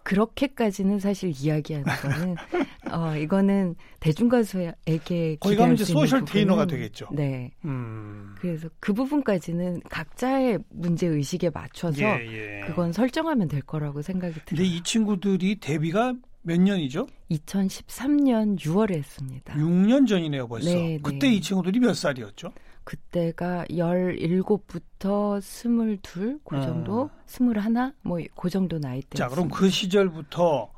그렇게까지는 0.08 1.00
사실 1.00 1.34
이야기하는 1.38 1.86
거는 1.86 2.36
어 2.94 3.18
이거는 3.18 3.76
대중 4.00 4.30
가수에게 4.30 5.36
거기 5.42 5.58
가면 5.58 5.76
이제 5.76 5.84
소셜 5.84 6.24
테이너가 6.24 6.66
되겠죠. 6.66 7.10
네. 7.12 7.52
음. 7.66 8.34
그래서 8.40 8.70
그 8.80 8.94
부분까지는 8.94 9.82
각자의 9.90 10.60
문제 10.70 11.08
의식에 11.08 11.50
맞춰서 11.50 12.02
예, 12.04 12.62
예. 12.62 12.62
그건 12.66 12.94
설정하면 12.94 13.50
될 13.50 13.62
거라고 13.62 14.02
생각이 14.02 14.36
들어요. 14.46 14.46
근데 14.48 14.64
이 14.64 14.82
친구들이 14.82 15.60
데뷔가 15.60 16.14
몇 16.42 16.62
년이죠? 16.62 17.08
2013년 17.30 18.58
6월에 18.58 18.96
했습니다. 18.96 19.54
6년 19.56 20.08
전이네요, 20.08 20.48
벌써. 20.48 20.74
네, 20.74 20.98
그때 21.04 21.28
네. 21.28 21.34
이 21.36 21.42
친구들이 21.42 21.80
몇 21.80 21.94
살이었죠? 21.94 22.54
그때가 22.88 23.66
17부터 23.70 25.40
22, 25.42 26.40
그 26.46 26.62
정도, 26.62 27.02
어. 27.02 27.10
21, 27.28 27.94
뭐, 28.02 28.20
그 28.34 28.50
정도 28.50 28.80
나이대. 28.80 29.18
자, 29.18 29.28
그럼 29.28 29.50
그 29.50 29.70
시절부터 29.70 30.72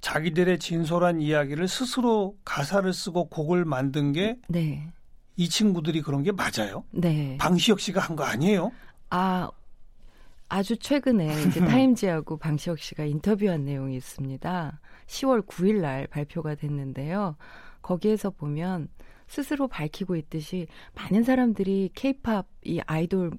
자기들의 0.00 0.60
진솔한 0.60 1.20
이야기를 1.20 1.66
스스로 1.66 2.36
가사를 2.44 2.92
쓰고 2.92 3.24
곡을 3.28 3.64
만든 3.64 4.12
게 4.12 4.38
네. 4.46 4.88
이 5.34 5.48
친구들이 5.48 6.02
그런 6.02 6.22
게 6.22 6.30
맞아요? 6.30 6.84
네. 6.92 7.36
방시혁 7.40 7.80
씨가 7.80 8.00
한 8.02 8.14
거 8.14 8.22
아니에요? 8.22 8.70
아, 9.10 9.50
아주 10.48 10.76
최근에 10.76 11.42
이제 11.48 11.58
타임지하고 11.66 12.36
방시혁 12.36 12.78
씨가 12.78 13.04
인터뷰한 13.04 13.64
내용이 13.64 13.96
있습니다. 13.96 14.80
10월 15.08 15.44
9일 15.44 15.80
날 15.80 16.06
발표가 16.06 16.54
됐는데요. 16.54 17.34
거기에서 17.82 18.30
보면 18.30 18.86
스스로 19.28 19.68
밝히고 19.68 20.16
있듯이 20.16 20.66
많은 20.94 21.22
사람들이 21.22 21.90
케이팝 21.94 22.46
이 22.64 22.80
아이돌 22.86 23.30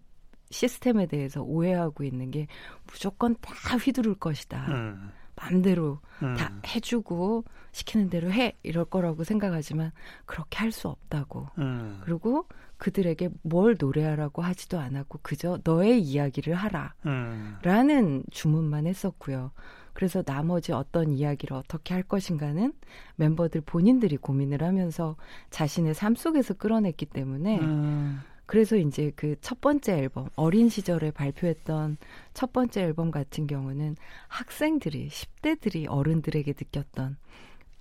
시스템에 0.51 1.05
대해서 1.05 1.41
오해하고 1.41 2.03
있는 2.03 2.31
게 2.31 2.47
무조건 2.87 3.35
다 3.41 3.77
휘두를 3.77 4.15
것이다. 4.15 4.65
음. 4.69 5.11
마음대로 5.35 5.99
음. 6.21 6.35
다 6.35 6.51
해주고 6.67 7.45
시키는 7.71 8.09
대로 8.09 8.31
해 8.31 8.57
이럴 8.63 8.85
거라고 8.85 9.23
생각하지만 9.23 9.91
그렇게 10.25 10.57
할 10.57 10.71
수 10.71 10.87
없다고. 10.89 11.47
음. 11.59 12.01
그리고 12.03 12.45
그들에게 12.77 13.29
뭘 13.43 13.75
노래하라고 13.79 14.41
하지도 14.41 14.79
않았고 14.79 15.19
그저 15.21 15.59
너의 15.63 16.01
이야기를 16.01 16.55
하라. 16.55 16.93
음. 17.05 17.57
라는 17.61 18.23
주문만 18.31 18.87
했었고요. 18.87 19.51
그래서 19.93 20.21
나머지 20.23 20.71
어떤 20.71 21.11
이야기를 21.11 21.55
어떻게 21.55 21.93
할 21.93 22.03
것인가는 22.03 22.73
멤버들 23.15 23.61
본인들이 23.61 24.17
고민을 24.17 24.63
하면서 24.63 25.15
자신의 25.49 25.93
삶 25.93 26.15
속에서 26.15 26.53
끌어냈기 26.53 27.05
때문에 27.07 27.59
음. 27.59 28.19
그래서 28.45 28.77
이제 28.77 29.11
그 29.15 29.35
첫 29.41 29.61
번째 29.61 29.93
앨범 29.99 30.29
어린 30.35 30.69
시절에 30.69 31.11
발표했던 31.11 31.97
첫 32.33 32.51
번째 32.51 32.81
앨범 32.81 33.11
같은 33.11 33.45
경우는 33.45 33.95
학생들이 34.27 35.09
10대들이 35.09 35.85
어른들에게 35.87 36.53
느꼈던 36.59 37.17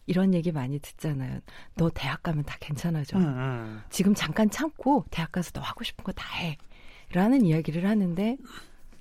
이런 0.06 0.34
얘기 0.34 0.52
많이 0.52 0.78
듣잖아요. 0.78 1.40
너 1.76 1.90
대학 1.94 2.22
가면 2.22 2.44
다 2.44 2.56
괜찮아져. 2.60 3.18
음, 3.18 3.24
음. 3.24 3.80
지금 3.90 4.14
잠깐 4.14 4.48
참고 4.50 5.04
대학 5.10 5.32
가서 5.32 5.50
너 5.52 5.60
하고 5.60 5.84
싶은 5.84 6.02
거 6.04 6.12
다 6.12 6.26
해. 6.36 6.56
라는 7.12 7.44
이야기를 7.44 7.86
하는데 7.88 8.36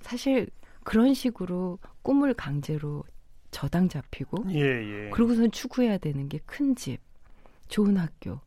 사실 0.01 0.49
그런 0.87 1.13
식으로 1.13 1.79
꿈을 2.01 2.33
강제로 2.33 3.03
저당 3.51 3.89
잡히고 3.89 4.45
예, 4.51 4.59
예. 4.61 5.09
그러고선 5.09 5.51
추구해야 5.51 5.97
되는 5.97 6.29
게 6.29 6.39
큰 6.45 6.77
집, 6.77 7.01
좋은 7.67 7.97
학교. 7.97 8.39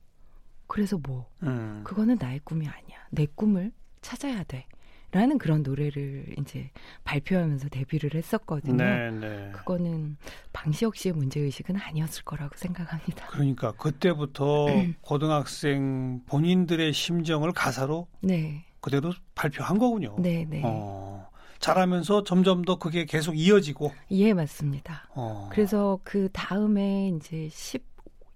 그래서 0.66 0.96
뭐 0.96 1.28
음. 1.42 1.82
그거는 1.84 2.16
나의 2.18 2.40
꿈이 2.42 2.66
아니야. 2.66 2.96
내 3.10 3.26
꿈을 3.34 3.72
찾아야 4.00 4.42
돼. 4.44 4.64
라는 5.10 5.36
그런 5.36 5.62
노래를 5.62 6.34
이제 6.38 6.70
발표하면서 7.04 7.68
데뷔를 7.68 8.14
했었거든요. 8.14 8.76
네, 8.82 9.10
네. 9.10 9.52
그거는 9.52 10.16
방시혁 10.54 10.96
씨의 10.96 11.12
문제 11.16 11.40
의식은 11.40 11.76
아니었을 11.76 12.24
거라고 12.24 12.56
생각합니다. 12.56 13.26
그러니까 13.26 13.72
그때부터 13.72 14.66
고등학생 15.02 16.22
본인들의 16.24 16.90
심정을 16.94 17.52
가사로 17.52 18.08
네. 18.22 18.64
그대로 18.80 19.12
발표한 19.34 19.76
거군요. 19.76 20.16
네, 20.20 20.46
네. 20.48 20.62
어. 20.64 21.29
잘하면서 21.60 22.24
점점 22.24 22.62
더 22.62 22.78
그게 22.78 23.04
계속 23.04 23.38
이어지고. 23.38 23.92
예, 24.10 24.32
맞습니다. 24.32 25.08
어. 25.14 25.48
그래서 25.52 26.00
그 26.02 26.28
다음에 26.32 27.08
이제 27.08 27.48
10, 27.50 27.84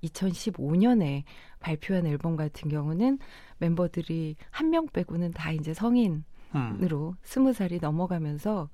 2015년에 0.05 1.25
발표한 1.61 2.07
앨범 2.07 2.37
같은 2.37 2.69
경우는 2.69 3.19
멤버들이 3.59 4.37
한 4.51 4.71
명 4.71 4.87
빼고는 4.87 5.33
다 5.33 5.51
이제 5.53 5.73
성인으로 5.73 6.23
음. 6.55 7.15
스무 7.23 7.53
살이 7.53 7.79
넘어가면서 7.81 8.69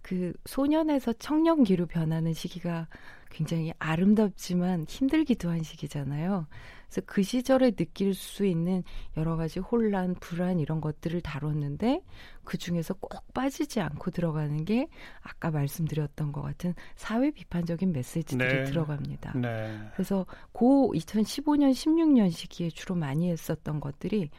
그 0.00 0.32
소년에서 0.46 1.12
청년기로 1.14 1.86
변하는 1.86 2.32
시기가 2.32 2.88
굉장히 3.34 3.72
아름답지만 3.80 4.86
힘들기도 4.88 5.50
한 5.50 5.64
시기잖아요. 5.64 6.46
그래서 6.88 7.02
그 7.04 7.24
시절에 7.24 7.72
느낄 7.72 8.14
수 8.14 8.46
있는 8.46 8.84
여러 9.16 9.36
가지 9.36 9.58
혼란, 9.58 10.14
불안 10.14 10.60
이런 10.60 10.80
것들을 10.80 11.20
다뤘는데 11.20 12.00
그 12.44 12.56
중에서 12.56 12.94
꼭 12.94 13.10
빠지지 13.34 13.80
않고 13.80 14.12
들어가는 14.12 14.64
게 14.64 14.86
아까 15.22 15.50
말씀드렸던 15.50 16.30
것 16.30 16.42
같은 16.42 16.74
사회 16.94 17.32
비판적인 17.32 17.92
메시지들이 17.92 18.48
네. 18.48 18.64
들어갑니다. 18.64 19.36
네. 19.36 19.80
그래서 19.94 20.24
고 20.52 20.92
2015년, 20.94 21.72
16년 21.72 22.30
시기에 22.30 22.68
주로 22.68 22.94
많이 22.94 23.30
했었던 23.30 23.80
것들이 23.80 24.30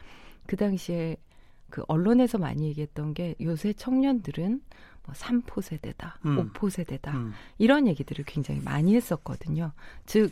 그 0.46 0.56
당시에 0.56 1.16
그 1.68 1.82
언론에서 1.88 2.38
많이 2.38 2.68
얘기했던 2.68 3.12
게 3.12 3.34
요새 3.42 3.74
청년들은 3.74 4.62
뭐 5.06 5.14
3포 5.14 5.62
세대다, 5.62 6.18
음. 6.26 6.52
5포 6.52 6.68
세대다 6.70 7.12
음. 7.12 7.32
이런 7.58 7.86
얘기들을 7.88 8.24
굉장히 8.26 8.60
많이 8.60 8.94
했었거든요. 8.94 9.72
즉 10.04 10.30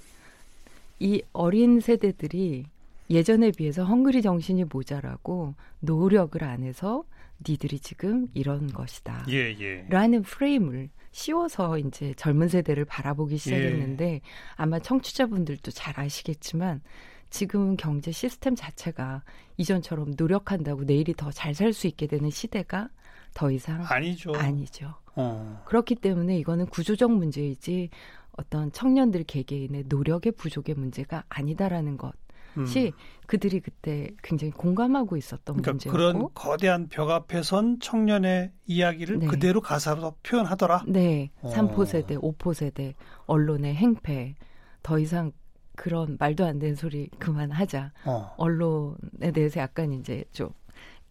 이 1.01 1.23
어린 1.33 1.81
세대들이 1.81 2.67
예전에 3.11 3.51
비해서 3.51 3.85
헝그리 3.85 4.23
정신이 4.23 4.65
모자라고 4.65 5.55
노력을 5.81 6.43
안 6.43 6.63
해서 6.63 7.05
니들이 7.47 7.79
지금 7.81 8.29
이런 8.33 8.73
것이다. 8.73 9.27
예, 9.29 9.55
예. 9.61 9.85
라는 9.91 10.23
프레임을 10.23 10.89
씌워서 11.13 11.79
이제 11.79 12.15
젊은 12.17 12.49
세대를 12.49 12.85
바라보기 12.87 13.37
시작했는데 13.37 14.05
예. 14.15 14.21
아마 14.55 14.79
청취자분들도 14.79 15.71
잘 15.73 15.99
아시겠지만 16.01 16.81
지금 17.29 17.77
경제 17.77 18.13
시스템 18.13 18.55
자체가 18.55 19.23
이전처럼 19.57 20.15
노력한다고 20.17 20.85
내일이 20.85 21.13
더 21.15 21.31
잘 21.33 21.55
살 21.55 21.73
수 21.73 21.87
있게 21.89 22.07
되는 22.07 22.31
시대가 22.31 22.89
더 23.35 23.51
이상 23.51 23.85
아니죠. 23.85 24.33
아니죠. 24.35 24.95
어. 25.17 25.63
그렇기 25.67 25.97
때문에 25.97 26.39
이거는 26.39 26.67
구조적 26.67 27.13
문제이지 27.13 27.91
어떤 28.33 28.73
청년들 28.73 29.25
개개인의 29.25 29.85
노력의 29.89 30.33
부족의 30.33 30.75
문제가 30.77 31.25
아니다라는 31.29 31.97
것. 31.97 32.13
이 32.57 32.59
음. 32.61 32.93
그들이 33.27 33.59
그때 33.59 34.11
굉장히 34.23 34.53
공감하고 34.53 35.17
있었던 35.17 35.57
그러니까 35.57 35.73
문제고 35.73 35.93
그런 35.93 36.29
거대한 36.35 36.89
벽 36.89 37.11
앞에 37.11 37.43
선 37.43 37.81
청년의 37.81 38.53
이야기를 38.67 39.19
네. 39.19 39.27
그대로 39.27 39.61
가사로 39.61 40.15
표현하더라. 40.23 40.85
네, 40.87 41.33
어. 41.41 41.53
3포 41.53 41.85
세대, 41.85 42.17
5포 42.17 42.55
세대, 42.55 42.95
언론의 43.27 43.75
행패, 43.75 44.37
더 44.85 45.01
이상 45.01 45.33
그런 45.77 46.17
말도 46.21 46.45
안 46.45 46.61
되는 46.61 46.77
소리 46.77 47.09
그만하자. 47.19 47.93
어. 48.05 48.35
언론에 48.37 49.33
대해서 49.33 49.61
약간 49.61 49.93
이제 49.93 50.25
좀 50.31 50.51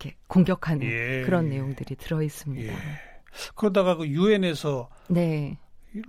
이렇게 0.04 0.16
공격하는 0.28 0.86
예. 0.86 1.24
그런 1.26 1.50
내용들이 1.50 1.96
들어 1.96 2.22
있습니다. 2.22 2.72
예. 2.74 2.78
그러다가 3.56 3.96
그 3.96 4.08
유엔에서 4.08 4.90
네. 5.08 5.58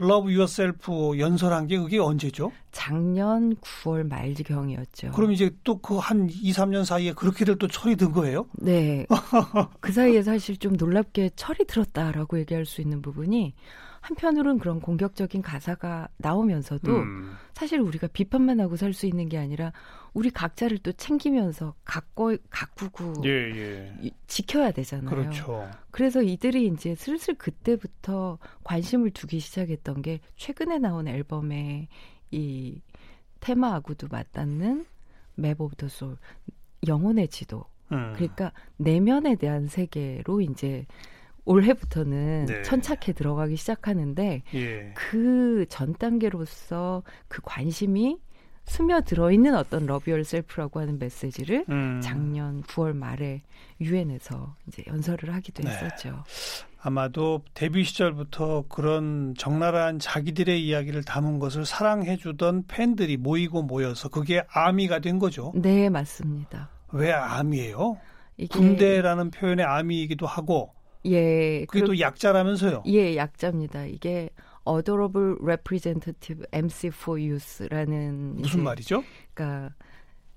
Love 0.01 0.35
Yourself 0.35 0.91
연설한 1.19 1.67
게 1.67 1.79
그게 1.79 1.99
언제죠? 1.99 2.53
작년 2.73 3.55
9월 3.57 4.07
말경이었죠. 4.09 5.13
그럼 5.13 5.33
이제 5.33 5.51
또 5.63 5.79
그 5.79 5.99
한 5.99 6.29
2, 6.31 6.53
3년 6.53 6.85
사이에 6.85 7.13
그렇게들 7.13 7.57
또 7.59 7.69
철이 7.69 7.97
든 7.97 8.11
거예요? 8.13 8.47
네. 8.55 9.07
그 9.81 9.93
사이에 9.93 10.23
사실 10.23 10.57
좀 10.57 10.73
놀랍게 10.75 11.31
철이 11.37 11.67
들었다라고 11.67 12.39
얘기할 12.41 12.65
수 12.67 12.81
있는 12.81 13.03
부분이 13.03 13.55
한편으로는 14.05 14.59
그런 14.59 14.81
공격적인 14.81 15.41
가사가 15.41 16.09
나오면서도 16.19 16.95
음. 16.95 17.37
사실 17.55 17.81
우리가 17.81 18.07
비판만 18.09 18.61
하고 18.61 18.77
살 18.77 18.93
수 18.93 19.07
있는 19.07 19.31
게 19.31 19.39
아니라 19.39 19.73
우리 20.13 20.31
각자를 20.31 20.79
또 20.79 20.93
챙기면서 20.93 21.75
가꿔 21.85 22.37
가꾸고 22.51 23.23
예, 23.25 23.31
예. 23.31 24.11
지켜야 24.27 24.71
되잖아요. 24.73 25.09
그렇죠. 25.09 25.69
그래서 25.91 26.23
이들이 26.23 26.67
이제 26.67 26.95
슬슬 26.95 27.35
그때부터 27.35 28.39
관심을 28.63 29.11
두기 29.11 29.41
시작했던 29.41 30.03
게 30.03 30.21
최근에 30.37 30.79
나온 30.79 31.09
앨범의 31.09 31.89
이 32.31 32.83
테마하고도 33.41 34.09
맞닿는 34.11 34.85
Map 35.37 35.61
of 35.61 35.77
the 35.77 35.89
Soul, 35.89 36.17
영혼의 36.87 37.29
지도. 37.29 37.65
음. 37.91 38.13
그러니까 38.15 38.53
내면에 38.77 39.35
대한 39.37 39.67
세계로 39.67 40.43
이제 40.43 40.87
올해부터는 41.45 42.47
네. 42.47 42.63
천착해 42.63 43.13
들어가기 43.13 43.57
시작하는데 43.57 44.43
예. 44.55 44.95
그전 44.95 45.95
단계로서 45.95 47.03
그 47.29 47.41
관심이 47.43 48.19
스며들어 48.67 49.31
있는 49.31 49.55
어떤 49.55 49.87
Love 49.87 50.11
Yourself라고 50.11 50.81
하는 50.81 50.99
메시지를 50.99 51.67
음. 51.69 52.01
작년 52.03 52.63
9월 52.63 52.95
말에 52.95 53.43
유엔에서 53.81 54.57
이제 54.69 54.83
연설을 54.87 55.35
하기도 55.35 55.63
네. 55.63 55.71
했었죠. 55.71 56.25
아마도 56.81 57.43
데뷔 57.55 57.85
시절부터 57.85 58.65
그런 58.69 59.35
적나라한 59.39 59.99
자기들의 59.99 60.67
이야기를 60.67 61.05
담은 61.05 61.39
것을 61.39 61.65
사랑해 61.65 62.17
주던 62.17 62.65
팬들이 62.67 63.17
모이고 63.17 63.63
모여서 63.63 64.09
그게 64.09 64.43
아미가 64.51 64.99
된 64.99 65.19
거죠. 65.19 65.53
네, 65.55 65.89
맞습니다. 65.89 66.71
왜 66.93 67.13
아미예요? 67.13 67.99
군대라는 68.51 69.31
표현의 69.31 69.65
아미이기도 69.65 70.27
하고 70.27 70.74
예. 71.07 71.65
그게 71.67 71.85
또 71.85 71.99
약자라면서요? 71.99 72.85
예, 72.87 73.17
약자입니다. 73.17 73.87
이게 73.87 74.31
Adorable 74.69 75.37
Representative 75.43 76.47
MC 76.53 76.89
for 76.89 77.21
Youth라는 77.21 78.37
무슨 78.37 78.61
이제, 78.61 78.63
말이죠? 78.63 79.05
그러니까 79.35 79.75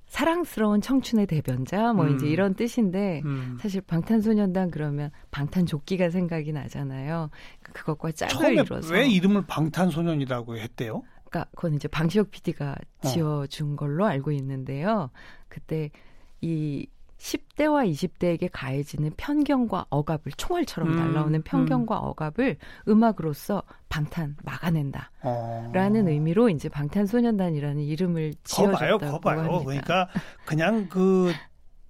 사랑스러운 0.07 0.81
청춘의 0.81 1.27
대변자 1.27 1.91
뭐 1.93 2.05
음. 2.05 2.15
이제 2.15 2.27
이런 2.27 2.55
뜻인데 2.55 3.21
음. 3.25 3.57
사실 3.59 3.81
방탄소년단 3.81 4.71
그러면 4.71 5.11
방탄조끼가 5.31 6.09
생각이 6.09 6.53
나잖아요. 6.53 7.29
그러니까 7.61 7.73
그것과 7.73 8.11
짝을 8.13 8.53
이뤄서 8.53 8.93
왜 8.93 9.07
이름을 9.07 9.45
방탄소년이라고 9.47 10.57
했대요? 10.57 11.03
그러니까 11.25 11.49
그건 11.55 11.73
이제 11.73 11.87
방시혁 11.87 12.31
PD가 12.31 12.75
어. 13.03 13.07
지어준 13.07 13.75
걸로 13.75 14.05
알고 14.05 14.31
있는데요. 14.31 15.09
그때 15.49 15.91
이 16.39 16.87
10대와 17.17 17.91
20대에게 17.91 18.49
가해지는 18.51 19.11
편견과 19.17 19.87
억압을 19.89 20.31
총알처럼 20.37 20.91
음, 20.91 20.95
날라오는 20.97 21.41
편견과 21.41 21.99
음. 21.99 22.05
억압을 22.05 22.57
음악으로서 22.87 23.63
방탄 23.89 24.35
막아낸다. 24.43 25.11
어. 25.23 25.71
라는 25.73 26.07
의미로 26.07 26.49
이제 26.49 26.69
방탄소년단이라는 26.69 27.81
이름을 27.81 28.33
지어줬다고 28.43 28.97
거봐요, 28.99 29.11
거봐요. 29.11 29.39
합니다. 29.39 29.63
그러니까 29.63 30.09
그냥 30.45 30.87
그 30.89 31.31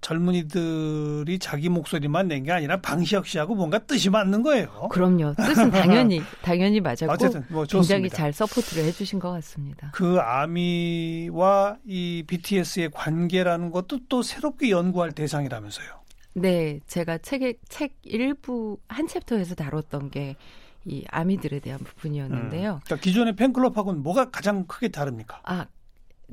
젊은이들이 0.00 1.38
자기 1.38 1.68
목소리만 1.68 2.28
낸 2.28 2.44
게 2.44 2.52
아니라 2.52 2.80
방시혁 2.80 3.26
씨하고 3.26 3.54
뭔가 3.54 3.78
뜻이 3.80 4.10
맞는 4.10 4.42
거예요. 4.42 4.88
그럼요. 4.90 5.34
뜻은 5.34 5.70
당연히 5.70 6.20
당연히 6.42 6.80
맞았고 6.80 7.12
어쨌든 7.12 7.44
뭐 7.48 7.64
굉장히 7.64 8.08
잘 8.08 8.32
support를 8.32 8.84
해주신 8.84 9.18
것 9.18 9.30
같습니다. 9.32 9.90
그 9.92 10.18
아미와 10.20 11.78
이 11.86 12.24
BTS의 12.26 12.90
관계라는 12.92 13.70
것도 13.70 14.00
또 14.08 14.22
새롭게 14.22 14.70
연구할 14.70 15.12
대상이라면서요. 15.12 15.86
네, 16.34 16.78
제가 16.86 17.18
책의 17.18 17.56
책 17.68 17.94
일부 18.04 18.78
한 18.88 19.06
챕터에서 19.08 19.54
다뤘던 19.54 20.10
게 20.10 20.36
이 20.84 21.04
아미들에 21.10 21.58
대한 21.58 21.80
부분이었는데요. 21.80 22.74
음, 22.76 22.80
그러니까 22.84 22.96
기존의 22.96 23.36
팬클럽하고는 23.36 24.02
뭐가 24.02 24.30
가장 24.30 24.64
크게 24.66 24.88
다릅니까? 24.88 25.40
아, 25.44 25.66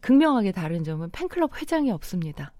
극명하게 0.01 0.53
다른 0.53 0.85
점은 0.85 1.09
팬클럽 1.11 1.59
회장이 1.61 1.91
없습니다. 1.91 2.53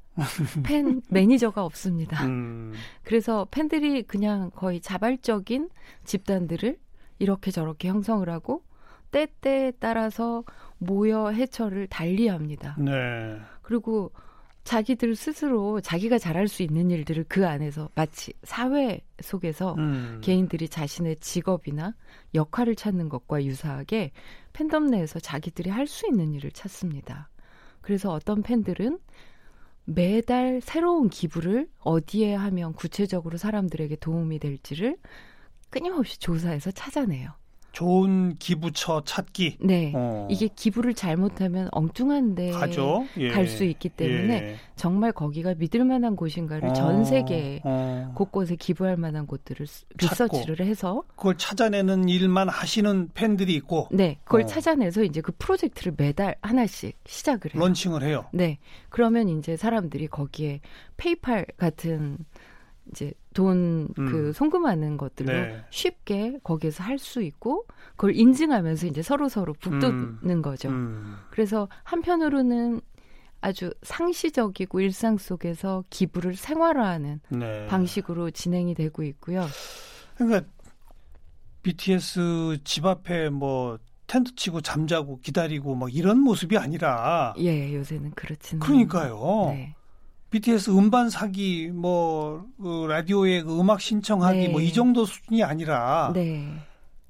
팬 0.64 1.02
매니저가 1.10 1.64
없습니다. 1.64 2.26
음. 2.26 2.74
그래서 3.04 3.48
팬들이 3.52 4.04
그냥 4.04 4.52
거의 4.56 4.80
자발적인 4.80 5.70
집단들을 6.04 6.78
이렇게 7.20 7.52
저렇게 7.52 7.88
형성을 7.88 8.28
하고 8.30 8.64
때때에 9.12 9.72
따라서 9.80 10.44
모여 10.78 11.30
해처를 11.30 11.88
달리합니다. 11.88 12.76
네. 12.80 13.40
그리고 13.62 14.12
자기들 14.66 15.16
스스로 15.16 15.80
자기가 15.80 16.18
잘할 16.18 16.48
수 16.48 16.64
있는 16.64 16.90
일들을 16.90 17.26
그 17.30 17.48
안에서 17.48 17.90
마치 17.94 18.34
사회 18.44 19.00
속에서 19.22 19.76
음. 19.78 20.20
개인들이 20.24 20.68
자신의 20.68 21.18
직업이나 21.18 21.94
역할을 22.34 22.76
찾는 22.76 23.08
것과 23.08 23.44
유사하게 23.44 24.12
팬덤 24.54 24.88
내에서 24.88 25.20
자기들이 25.20 25.70
할 25.70 25.86
수 25.86 26.08
있는 26.08 26.34
일을 26.34 26.52
찾습니다. 26.52 27.30
그래서 27.82 28.12
어떤 28.12 28.42
팬들은 28.42 28.98
매달 29.86 30.62
새로운 30.62 31.10
기부를 31.10 31.70
어디에 31.80 32.34
하면 32.36 32.74
구체적으로 32.74 33.38
사람들에게 33.38 33.96
도움이 33.98 34.40
될지를 34.40 34.98
끊임없이 35.70 36.20
조사해서 36.20 36.72
찾아내요. 36.72 37.34
좋은 37.76 38.38
기부처 38.38 39.04
찾기. 39.06 39.58
네. 39.60 39.92
어. 39.94 40.28
이게 40.32 40.48
기부를 40.48 40.94
잘못하면 40.94 41.68
엉뚱한데 41.74 42.54
예. 43.18 43.30
갈수 43.30 43.66
있기 43.66 43.90
때문에 43.90 44.34
예. 44.34 44.56
정말 44.78 45.12
거기가 45.12 45.56
믿을 45.56 45.84
만한 45.84 46.16
곳인가를 46.16 46.70
어. 46.70 46.74
전 46.74 47.04
세계 47.04 47.60
어. 47.66 48.14
곳곳에 48.16 48.56
기부할 48.56 48.96
만한 48.96 49.28
곳들을 49.28 49.68
리서치를 50.00 50.66
해서 50.66 51.04
그걸 51.18 51.38
찾아내는 51.38 52.08
일만 52.08 52.48
하시는 52.48 53.10
팬들이 53.14 53.54
있고 53.56 53.90
네. 53.92 54.20
그걸 54.24 54.44
어. 54.44 54.46
찾아내서 54.46 55.04
이제 55.04 55.20
그 55.20 55.34
프로젝트를 55.38 55.94
매달 55.98 56.36
하나씩 56.42 56.98
시작을 57.06 57.56
해요. 57.56 57.62
런칭을 57.62 58.04
해요. 58.04 58.26
네. 58.32 58.58
그러면 58.88 59.28
이제 59.28 59.58
사람들이 59.58 60.08
거기에 60.08 60.62
페이팔 60.96 61.46
같은 61.58 62.20
이제 62.90 63.12
돈그 63.36 64.00
음. 64.00 64.32
송금하는 64.32 64.98
것들로 64.98 65.32
네. 65.32 65.64
쉽게 65.70 66.40
거기에서 66.44 66.84
할 66.84 66.96
수 66.98 67.22
있고 67.22 67.66
그걸 67.92 68.16
인증하면서 68.16 68.88
이제 68.88 69.02
서로 69.02 69.28
서로 69.30 69.54
북돋는 69.54 70.18
음. 70.24 70.42
거죠. 70.42 70.70
음. 70.70 71.18
그래서 71.30 71.68
한편으로는 71.84 72.82
아주 73.42 73.72
상시적이고 73.84 74.80
일상 74.80 75.18
속에서 75.18 75.84
기부를 75.90 76.36
생활화하는 76.36 77.20
네. 77.30 77.68
방식으로 77.68 78.32
진행이 78.32 78.74
되고 78.74 79.04
있고요. 79.04 79.46
그러니까 80.16 80.50
BTS 81.62 82.60
집 82.64 82.86
앞에 82.86 83.30
뭐 83.30 83.78
텐트 84.08 84.34
치고 84.36 84.62
잠자고 84.62 85.20
기다리고 85.20 85.76
뭐 85.76 85.90
이런 85.90 86.20
모습이 86.22 86.58
아니라 86.58 87.34
예 87.38 87.76
요새는 87.76 88.12
그렇지는 88.12 88.62
그러니까요. 88.62 89.48
네. 89.50 89.76
BTS 90.40 90.72
음반 90.72 91.10
사기 91.10 91.70
뭐 91.74 92.46
그 92.62 92.86
라디오에 92.88 93.42
그 93.44 93.60
음악 93.60 93.80
신청하기 93.82 94.40
네. 94.40 94.48
뭐 94.50 94.62
이 94.62 94.74
정도 94.74 95.06
수준이 95.06 95.44
아니라 95.44 96.12
네. 96.14 96.46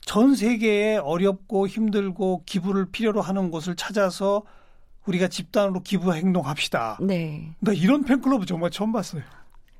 전 0.05 0.35
세계에 0.35 0.97
어렵고 0.97 1.67
힘들고 1.67 2.43
기부를 2.45 2.91
필요로 2.91 3.21
하는 3.21 3.49
곳을 3.49 3.75
찾아서 3.75 4.43
우리가 5.07 5.27
집단으로 5.27 5.81
기부 5.81 6.13
행동합시다. 6.13 6.99
네. 7.01 7.55
나 7.59 7.71
이런 7.73 8.03
팬클럽은 8.03 8.45
정말 8.45 8.69
처음 8.69 8.91
봤어요. 8.91 9.23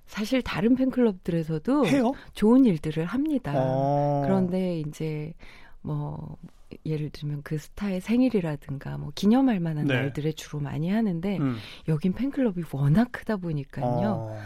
사실 0.07 0.41
다른 0.41 0.75
팬클럽들에서도 0.75 1.85
해요? 1.87 2.13
좋은 2.33 2.65
일들을 2.65 3.05
합니다. 3.05 3.51
어. 3.55 4.21
그런데 4.25 4.79
이제 4.79 5.33
뭐 5.81 6.37
예를 6.85 7.09
들면 7.09 7.41
그 7.43 7.57
스타의 7.57 8.01
생일이라든가 8.01 8.97
뭐 8.97 9.11
기념할 9.15 9.59
만한 9.59 9.85
네. 9.87 9.93
날들에 9.95 10.31
주로 10.33 10.59
많이 10.59 10.89
하는데 10.89 11.37
음. 11.37 11.57
여긴 11.87 12.13
팬클럽이 12.13 12.63
워낙 12.71 13.09
크다 13.11 13.37
보니까요. 13.37 13.87
어. 13.87 14.39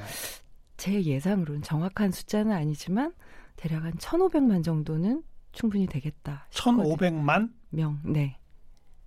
제 0.78 1.02
예상으로는 1.04 1.62
정확한 1.62 2.12
숫자는 2.12 2.52
아니지만 2.54 3.14
대략 3.56 3.84
한 3.84 3.94
1,500만 3.94 4.64
정도는 4.64 5.24
충분히 5.52 5.88
되겠다. 5.88 6.46
싶거든요. 6.52 6.84
1,500만 6.96 7.52
명, 7.70 8.00
네. 8.06 8.38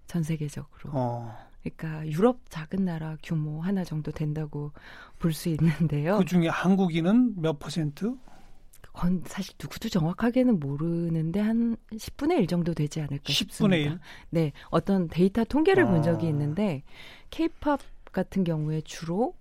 전 0.07 0.23
세계적으로. 0.23 0.91
어. 0.93 1.35
그러니까 1.63 2.07
유럽 2.09 2.41
작은 2.51 2.85
나라 2.85 3.17
규모 3.23 3.61
하나 3.63 3.85
정도 3.85 4.11
된다고 4.11 4.73
볼 5.19 5.33
수 5.33 5.49
있는데요. 5.49 6.19
그 6.19 6.25
중에 6.25 6.49
한국인은 6.49 7.41
몇 7.41 7.59
퍼센트? 7.61 8.17
그건 8.93 9.23
사실 9.27 9.55
누구도 9.61 9.89
정확하게는 9.89 10.61
모르는데 10.61 11.41
한 11.41 11.77
10분의 11.93 12.41
1 12.41 12.47
정도 12.47 12.75
되지 12.75 13.01
않을까 13.01 13.25
10분의 13.25 13.33
싶습니다. 13.33 13.77
1? 13.77 13.99
네, 14.31 14.53
어떤 14.71 15.09
데이터 15.09 15.45
통계를 15.45 15.85
아. 15.85 15.91
본 15.91 16.03
적이 16.03 16.29
있는데 16.29 16.83
케이팝 17.31 17.81
같은 18.13 18.45
경우에 18.45 18.83
주로 18.83 19.35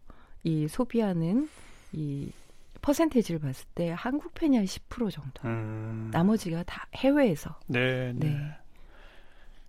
이 0.43 0.67
소비하는 0.67 1.49
이 1.91 2.31
퍼센테이지를 2.81 3.39
봤을 3.39 3.67
때 3.75 3.93
한국 3.95 4.33
팬이 4.33 4.57
한 4.57 4.65
10% 4.65 5.11
정도. 5.11 5.47
음. 5.47 6.09
나머지가 6.11 6.63
다 6.63 6.87
해외에서. 6.95 7.59
네, 7.67 8.11
네. 8.13 8.29
네. 8.29 8.37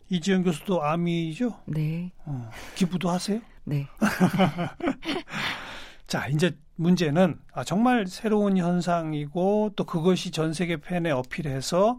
이지영 0.09 0.45
교수도 0.45 0.83
아미죠? 0.83 1.61
네. 1.67 2.11
어, 2.25 2.49
기부도 2.75 3.11
하세요? 3.11 3.41
네. 3.65 3.87
자, 6.07 6.27
이제 6.29 6.57
문제는 6.83 7.39
아, 7.53 7.65
정말 7.65 8.07
새로운 8.07 8.59
현상이고 8.59 9.73
또 9.77 9.85
그것이 9.85 10.31
전 10.31 10.53
세계 10.53 10.77
팬에 10.77 11.11
어필해서 11.11 11.99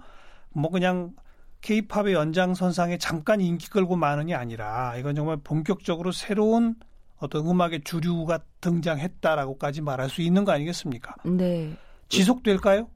뭐 0.52 0.70
그냥 0.70 1.14
케이팝의 1.62 2.14
연장선상에 2.14 2.98
잠깐 2.98 3.42
인기 3.42 3.70
끌고 3.70 3.96
마는이 3.96 4.36
아니라 4.36 4.96
이건 4.98 5.16
정말 5.16 5.38
본격적으로 5.38 6.12
새로운 6.12 6.76
어떤 7.18 7.48
음악의 7.48 7.84
주류가 7.86 8.40
등장했다라고까지 8.60 9.82
말할 9.82 10.10
수 10.10 10.22
있는 10.22 10.44
거 10.44 10.52
아니겠습니까? 10.52 11.16
네. 11.24 11.76
지속될까요? 12.10 12.90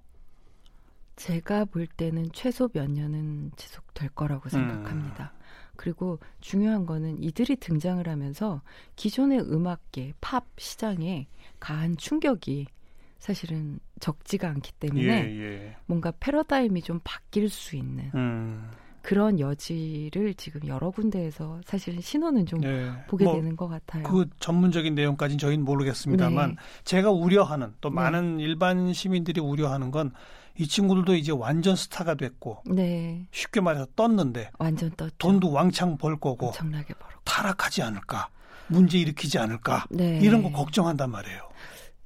제가 1.15 1.65
볼 1.65 1.88
때는 1.88 2.30
최소 2.34 2.67
몇 2.67 2.91
년은 2.91 3.52
지속될 3.56 4.10
거라고 4.10 4.50
생각합니다. 4.50 5.32
음. 5.34 5.37
그리고 5.77 6.19
중요한 6.41 6.85
거는 6.85 7.23
이들이 7.23 7.55
등장을 7.57 8.05
하면서 8.07 8.61
기존의 8.95 9.39
음악계, 9.39 10.13
팝 10.19 10.45
시장에 10.57 11.27
가한 11.59 11.95
충격이 11.97 12.67
사실은 13.19 13.79
적지가 13.99 14.47
않기 14.49 14.73
때문에 14.73 15.05
예, 15.05 15.39
예. 15.39 15.75
뭔가 15.85 16.11
패러다임이 16.19 16.81
좀 16.81 16.99
바뀔 17.03 17.49
수 17.49 17.75
있는 17.75 18.11
음. 18.13 18.69
그런 19.01 19.39
여지를 19.39 20.33
지금 20.33 20.67
여러 20.67 20.91
군데에서 20.91 21.61
사실 21.65 22.01
신호는 22.01 22.45
좀 22.45 22.59
네. 22.59 22.91
보게 23.07 23.23
뭐 23.23 23.35
되는 23.35 23.55
것 23.55 23.69
같아요. 23.69 24.03
그 24.03 24.27
전문적인 24.39 24.95
내용까지는 24.95 25.37
저희는 25.37 25.63
모르겠습니다만 25.63 26.49
네. 26.49 26.55
제가 26.83 27.09
우려하는 27.11 27.73
또 27.79 27.87
네. 27.87 27.95
많은 27.95 28.41
일반 28.41 28.91
시민들이 28.91 29.39
우려하는 29.39 29.91
건 29.91 30.11
이 30.59 30.67
친구들도 30.67 31.15
이제 31.15 31.31
완전 31.31 31.75
스타가 31.75 32.15
됐고 32.15 32.63
네. 32.65 33.27
쉽게 33.31 33.61
말해서 33.61 33.85
떴는데 33.95 34.49
완전 34.57 34.89
떴죠. 34.91 35.15
돈도 35.17 35.51
왕창 35.51 35.97
벌 35.97 36.19
거고 36.19 36.47
엄청나게 36.47 36.93
벌어 36.95 37.13
타락하지 37.23 37.83
않을까 37.83 38.29
문제 38.67 38.97
일으키지 38.97 39.37
않을까 39.37 39.85
네. 39.89 40.19
이런 40.21 40.41
거 40.43 40.51
걱정한단 40.51 41.11
말이에요. 41.11 41.49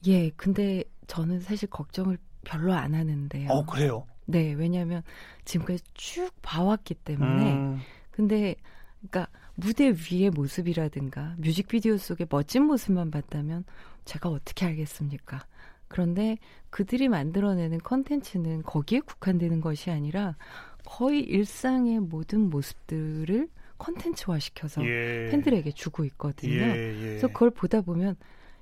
예, 0.07 0.29
근데 0.31 0.83
저는 1.07 1.39
사실 1.39 1.69
걱정을 1.69 2.17
별로 2.43 2.73
안 2.73 2.93
하는데요. 2.93 3.49
어 3.49 3.65
그래요? 3.65 4.05
네, 4.25 4.53
왜냐하면 4.53 5.03
지금까지 5.45 5.83
쭉 5.93 6.31
봐왔기 6.41 6.95
때문에. 6.95 7.53
음. 7.53 7.79
근데 8.11 8.55
그러니까 8.99 9.27
무대 9.55 9.91
위의 9.91 10.29
모습이라든가 10.29 11.35
뮤직비디오 11.37 11.97
속의 11.97 12.27
멋진 12.29 12.63
모습만 12.63 13.11
봤다면 13.11 13.65
제가 14.05 14.29
어떻게 14.29 14.65
알겠습니까? 14.65 15.45
그런데 15.91 16.37
그들이 16.69 17.09
만들어내는 17.09 17.79
컨텐츠는 17.79 18.63
거기에 18.63 19.01
국한되는 19.01 19.59
것이 19.59 19.91
아니라 19.91 20.37
거의 20.85 21.19
일상의 21.19 21.99
모든 21.99 22.49
모습들을 22.49 23.49
컨텐츠화 23.77 24.39
시켜서 24.39 24.81
예. 24.85 25.27
팬들에게 25.31 25.69
주고 25.71 26.05
있거든요. 26.05 26.53
예, 26.53 26.93
예. 26.95 27.01
그래서 27.01 27.27
그걸 27.27 27.49
보다 27.49 27.81
보면 27.81 28.15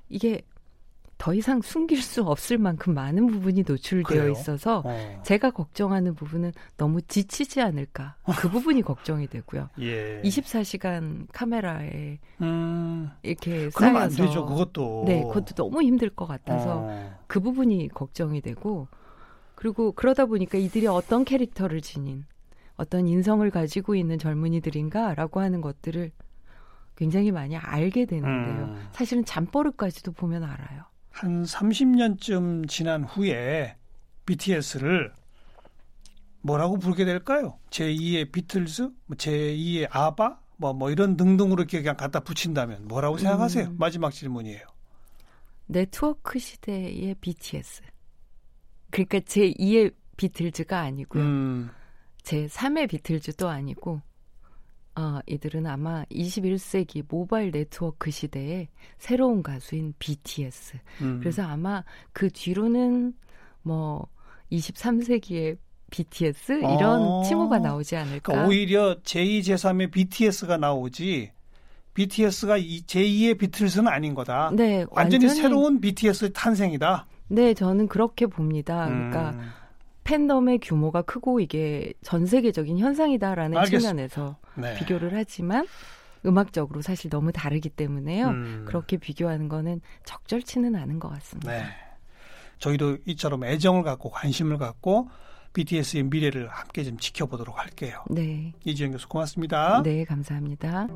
이게 0.09 0.41
더 1.19 1.33
이상 1.33 1.61
숨길 1.61 2.01
수 2.01 2.23
없을 2.23 2.57
만큼 2.57 2.93
많은 2.93 3.27
부분이 3.27 3.65
노출되어 3.67 4.03
그래요? 4.03 4.31
있어서 4.31 4.81
어. 4.85 5.21
제가 5.23 5.51
걱정하는 5.51 6.15
부분은 6.15 6.53
너무 6.77 7.01
지치지 7.01 7.61
않을까 7.61 8.15
그 8.39 8.47
부분이 8.49 8.81
걱정이 8.83 9.27
되고요. 9.27 9.67
예. 9.81 10.21
24시간 10.23 11.27
카메라에 11.33 12.19
음. 12.41 13.11
이렇게 13.21 13.69
쌓여서 13.69 13.97
안 13.99 14.09
되죠. 14.09 14.45
그것도 14.45 15.03
네, 15.07 15.21
그것도 15.23 15.55
너무 15.55 15.83
힘들 15.83 16.09
것 16.09 16.25
같아서 16.25 16.83
어. 16.85 17.19
그 17.27 17.41
부분이 17.41 17.89
걱정이 17.89 18.39
되고 18.39 18.87
그리고 19.55 19.91
그러다 19.91 20.25
보니까 20.25 20.57
이들이 20.57 20.87
어떤 20.87 21.25
캐릭터를 21.25 21.81
지닌 21.81 22.23
어떤 22.77 23.09
인성을 23.09 23.47
가지고 23.51 23.95
있는 23.95 24.17
젊은이들인가라고 24.19 25.41
하는 25.41 25.59
것들을 25.59 26.11
굉장히 26.95 27.31
많이 27.31 27.57
알게 27.57 28.05
되는데요. 28.05 28.65
음. 28.67 28.87
사실은 28.93 29.25
잠버릇까지도 29.25 30.13
보면 30.13 30.45
알아요. 30.45 30.85
한 31.19 31.43
30년쯤 31.43 32.69
지난 32.69 33.03
후에 33.03 33.75
BTS를 34.25 35.13
뭐라고 36.39 36.79
부르게 36.79 37.03
될까요? 37.03 37.59
제2의 37.71 38.31
비틀즈, 38.31 38.83
뭐 39.05 39.17
제2의 39.17 39.89
아바, 39.91 40.39
뭐, 40.55 40.71
뭐 40.71 40.89
이런 40.89 41.17
등등으로 41.17 41.63
이렇게 41.63 41.81
그냥 41.81 41.97
갖다 41.97 42.21
붙인다면 42.21 42.87
뭐라고 42.87 43.17
생각하세요? 43.17 43.65
음. 43.65 43.75
마지막 43.77 44.13
질문이에요. 44.13 44.65
네트워크 45.65 46.39
시대의 46.39 47.15
BTS. 47.19 47.81
그러니까 48.89 49.19
제2의 49.19 49.93
비틀즈가 50.15 50.79
아니고요. 50.79 51.21
음. 51.21 51.69
제3의 52.23 52.89
비틀즈도 52.89 53.49
아니고 53.49 54.01
어, 54.99 55.21
이들은 55.27 55.65
아마 55.65 56.03
21세기 56.11 57.05
모바일 57.07 57.51
네트워크 57.51 58.11
시대의 58.11 58.67
새로운 58.97 59.41
가수인 59.41 59.93
BTS. 59.97 60.77
음. 61.01 61.19
그래서 61.21 61.41
아마 61.43 61.85
그 62.11 62.29
뒤로는 62.29 63.13
뭐 63.61 64.07
23세기의 64.51 65.57
BTS 65.89 66.51
이런 66.51 67.01
어. 67.01 67.23
칭호가 67.23 67.59
나오지 67.59 67.95
않을까. 67.95 68.33
그러니까 68.33 68.47
오히려 68.49 68.99
제2, 69.03 69.39
제3의 69.39 69.89
BTS가 69.89 70.57
나오지 70.57 71.31
BTS가 71.93 72.59
제2의 72.59 73.37
비틀스는 73.37 73.87
아닌 73.87 74.13
거다. 74.13 74.51
네, 74.53 74.85
완전히, 74.91 75.25
완전히 75.25 75.29
새로운 75.29 75.79
BTS 75.79 76.33
탄생이다. 76.33 77.07
네, 77.29 77.53
저는 77.53 77.87
그렇게 77.87 78.25
봅니다. 78.25 78.85
그러니까 78.85 79.29
음. 79.31 79.49
팬덤의 80.09 80.57
규모가 80.59 81.03
크고 81.03 81.39
이게 81.39 81.93
전 82.01 82.25
세계적인 82.25 82.79
현상이다라는 82.79 83.55
알겠습니다. 83.57 83.89
측면에서 83.89 84.37
네. 84.55 84.73
비교를 84.79 85.11
하지만 85.13 85.67
음악적으로 86.25 86.81
사실 86.81 87.11
너무 87.11 87.31
다르기 87.31 87.69
때문에요. 87.69 88.27
음. 88.29 88.65
그렇게 88.67 88.97
비교하는 88.97 89.47
거는 89.49 89.81
적절치는 90.05 90.75
않은 90.75 90.99
것 90.99 91.09
같습니다. 91.09 91.51
네. 91.51 91.63
저희도 92.57 92.97
이처럼 93.05 93.43
애정을 93.43 93.83
갖고 93.83 94.09
관심을 94.09 94.57
갖고 94.57 95.09
BTS의 95.53 96.03
미래를 96.03 96.47
함께 96.47 96.83
좀 96.83 96.97
지켜보도록 96.97 97.59
할게요. 97.59 98.03
네. 98.09 98.53
이지영 98.65 98.91
교수 98.91 99.07
고맙습니다. 99.07 99.83
네, 99.83 100.05
감사합니다. 100.05 100.87